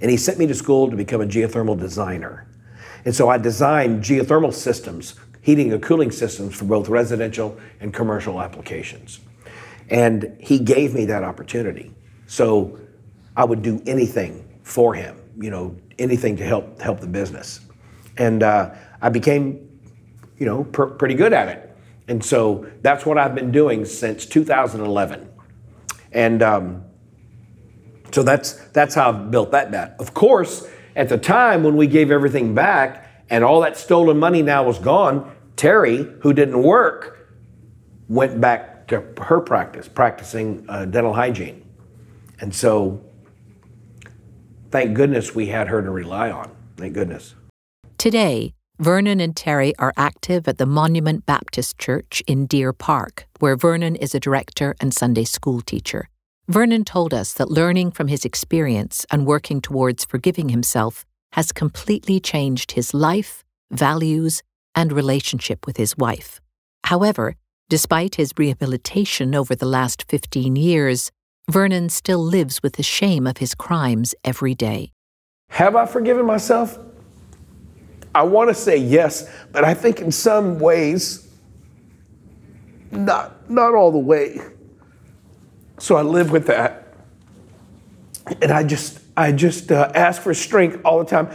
And 0.00 0.10
he 0.10 0.16
sent 0.16 0.38
me 0.38 0.46
to 0.46 0.54
school 0.54 0.90
to 0.90 0.96
become 0.96 1.20
a 1.20 1.26
geothermal 1.26 1.78
designer. 1.78 2.48
And 3.04 3.14
so 3.14 3.28
I 3.28 3.38
designed 3.38 4.02
geothermal 4.02 4.52
systems, 4.52 5.14
heating 5.40 5.72
and 5.72 5.82
cooling 5.82 6.10
systems 6.10 6.54
for 6.54 6.64
both 6.64 6.88
residential 6.88 7.58
and 7.80 7.92
commercial 7.92 8.40
applications. 8.40 9.20
And 9.90 10.36
he 10.40 10.58
gave 10.58 10.94
me 10.94 11.04
that 11.06 11.22
opportunity. 11.22 11.92
So 12.26 12.78
I 13.36 13.44
would 13.44 13.62
do 13.62 13.82
anything 13.86 14.48
for 14.62 14.94
him, 14.94 15.20
you 15.38 15.50
know, 15.50 15.76
anything 15.98 16.36
to 16.36 16.44
help 16.44 16.80
help 16.80 17.00
the 17.00 17.06
business. 17.06 17.60
And 18.16 18.42
uh, 18.42 18.74
I 19.00 19.08
became, 19.08 19.71
you 20.42 20.46
know, 20.46 20.64
pr- 20.64 20.86
pretty 20.86 21.14
good 21.14 21.32
at 21.32 21.46
it. 21.46 21.72
And 22.08 22.24
so 22.24 22.66
that's 22.80 23.06
what 23.06 23.16
I've 23.16 23.32
been 23.32 23.52
doing 23.52 23.84
since 23.84 24.26
2011. 24.26 25.30
And 26.10 26.42
um, 26.42 26.84
so 28.10 28.24
that's 28.24 28.54
that's 28.70 28.96
how 28.96 29.10
I've 29.10 29.30
built 29.30 29.52
that 29.52 29.70
net. 29.70 29.94
Of 30.00 30.14
course, 30.14 30.68
at 30.96 31.08
the 31.08 31.16
time 31.16 31.62
when 31.62 31.76
we 31.76 31.86
gave 31.86 32.10
everything 32.10 32.56
back 32.56 33.24
and 33.30 33.44
all 33.44 33.60
that 33.60 33.76
stolen 33.76 34.18
money 34.18 34.42
now 34.42 34.64
was 34.64 34.80
gone, 34.80 35.30
Terry, 35.54 36.08
who 36.22 36.32
didn't 36.32 36.60
work, 36.60 37.28
went 38.08 38.40
back 38.40 38.88
to 38.88 39.00
her 39.22 39.40
practice, 39.40 39.86
practicing 39.86 40.66
uh, 40.68 40.86
dental 40.86 41.12
hygiene. 41.12 41.64
And 42.40 42.52
so, 42.52 43.00
thank 44.72 44.94
goodness 44.94 45.36
we 45.36 45.46
had 45.46 45.68
her 45.68 45.80
to 45.82 45.90
rely 45.92 46.32
on. 46.32 46.50
Thank 46.76 46.94
goodness. 46.94 47.36
Today, 47.96 48.54
Vernon 48.78 49.20
and 49.20 49.36
Terry 49.36 49.76
are 49.78 49.92
active 49.96 50.48
at 50.48 50.58
the 50.58 50.66
Monument 50.66 51.26
Baptist 51.26 51.78
Church 51.78 52.22
in 52.26 52.46
Deer 52.46 52.72
Park, 52.72 53.26
where 53.38 53.54
Vernon 53.54 53.94
is 53.94 54.14
a 54.14 54.20
director 54.20 54.74
and 54.80 54.94
Sunday 54.94 55.24
school 55.24 55.60
teacher. 55.60 56.08
Vernon 56.48 56.82
told 56.84 57.12
us 57.12 57.34
that 57.34 57.50
learning 57.50 57.92
from 57.92 58.08
his 58.08 58.24
experience 58.24 59.06
and 59.10 59.26
working 59.26 59.60
towards 59.60 60.04
forgiving 60.04 60.48
himself 60.48 61.04
has 61.32 61.52
completely 61.52 62.18
changed 62.18 62.72
his 62.72 62.94
life, 62.94 63.44
values, 63.70 64.42
and 64.74 64.90
relationship 64.90 65.66
with 65.66 65.76
his 65.76 65.96
wife. 65.96 66.40
However, 66.84 67.36
despite 67.68 68.16
his 68.16 68.32
rehabilitation 68.36 69.34
over 69.34 69.54
the 69.54 69.66
last 69.66 70.06
15 70.08 70.56
years, 70.56 71.10
Vernon 71.48 71.88
still 71.88 72.24
lives 72.24 72.62
with 72.62 72.74
the 72.74 72.82
shame 72.82 73.26
of 73.26 73.36
his 73.36 73.54
crimes 73.54 74.14
every 74.24 74.54
day. 74.54 74.92
Have 75.50 75.76
I 75.76 75.84
forgiven 75.86 76.24
myself? 76.24 76.78
I 78.14 78.22
want 78.22 78.50
to 78.50 78.54
say 78.54 78.76
yes, 78.76 79.28
but 79.52 79.64
I 79.64 79.74
think 79.74 80.00
in 80.00 80.12
some 80.12 80.58
ways, 80.58 81.28
not, 82.90 83.50
not 83.50 83.74
all 83.74 83.90
the 83.90 83.98
way. 83.98 84.40
So 85.78 85.96
I 85.96 86.02
live 86.02 86.30
with 86.30 86.46
that. 86.46 86.94
And 88.40 88.52
I 88.52 88.62
just, 88.62 89.00
I 89.16 89.32
just 89.32 89.72
uh, 89.72 89.90
ask 89.94 90.22
for 90.22 90.34
strength 90.34 90.80
all 90.84 90.98
the 90.98 91.04
time. 91.04 91.30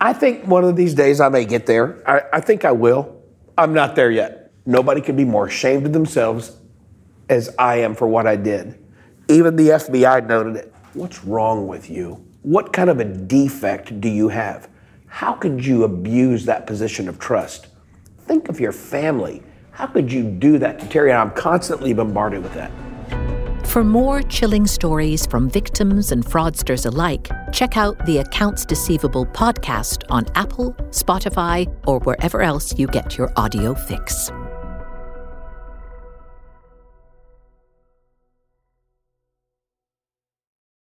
I 0.00 0.12
think 0.12 0.46
one 0.46 0.64
of 0.64 0.76
these 0.76 0.94
days 0.94 1.20
I 1.20 1.28
may 1.28 1.44
get 1.44 1.66
there. 1.66 2.02
I, 2.06 2.38
I 2.38 2.40
think 2.40 2.64
I 2.64 2.72
will. 2.72 3.20
I'm 3.56 3.72
not 3.72 3.96
there 3.96 4.10
yet. 4.10 4.52
Nobody 4.66 5.00
can 5.00 5.16
be 5.16 5.24
more 5.24 5.46
ashamed 5.46 5.86
of 5.86 5.92
themselves 5.92 6.56
as 7.28 7.54
I 7.58 7.76
am 7.76 7.94
for 7.94 8.06
what 8.06 8.26
I 8.26 8.36
did. 8.36 8.78
Even 9.28 9.56
the 9.56 9.70
FBI 9.70 10.26
noted 10.26 10.56
it. 10.56 10.74
What's 10.94 11.24
wrong 11.24 11.66
with 11.66 11.90
you? 11.90 12.24
What 12.42 12.72
kind 12.72 12.90
of 12.90 13.00
a 13.00 13.04
defect 13.04 14.00
do 14.00 14.08
you 14.08 14.28
have? 14.28 14.68
How 15.08 15.32
could 15.32 15.64
you 15.64 15.84
abuse 15.84 16.44
that 16.44 16.66
position 16.66 17.08
of 17.08 17.18
trust? 17.18 17.68
Think 18.26 18.48
of 18.48 18.60
your 18.60 18.72
family. 18.72 19.42
How 19.70 19.86
could 19.86 20.12
you 20.12 20.22
do 20.22 20.58
that 20.58 20.78
to 20.80 20.88
Terry? 20.88 21.10
And 21.10 21.18
I'm 21.18 21.30
constantly 21.32 21.92
bombarded 21.92 22.42
with 22.42 22.54
that. 22.54 22.70
For 23.66 23.84
more 23.84 24.22
chilling 24.22 24.66
stories 24.66 25.26
from 25.26 25.50
victims 25.50 26.10
and 26.10 26.24
fraudsters 26.24 26.86
alike, 26.86 27.28
check 27.52 27.76
out 27.76 28.04
the 28.06 28.18
Accounts 28.18 28.64
Deceivable 28.64 29.26
podcast 29.26 30.04
on 30.10 30.24
Apple, 30.34 30.72
Spotify, 30.90 31.72
or 31.86 31.98
wherever 32.00 32.40
else 32.40 32.78
you 32.78 32.86
get 32.86 33.18
your 33.18 33.30
audio 33.36 33.74
fix. 33.74 34.30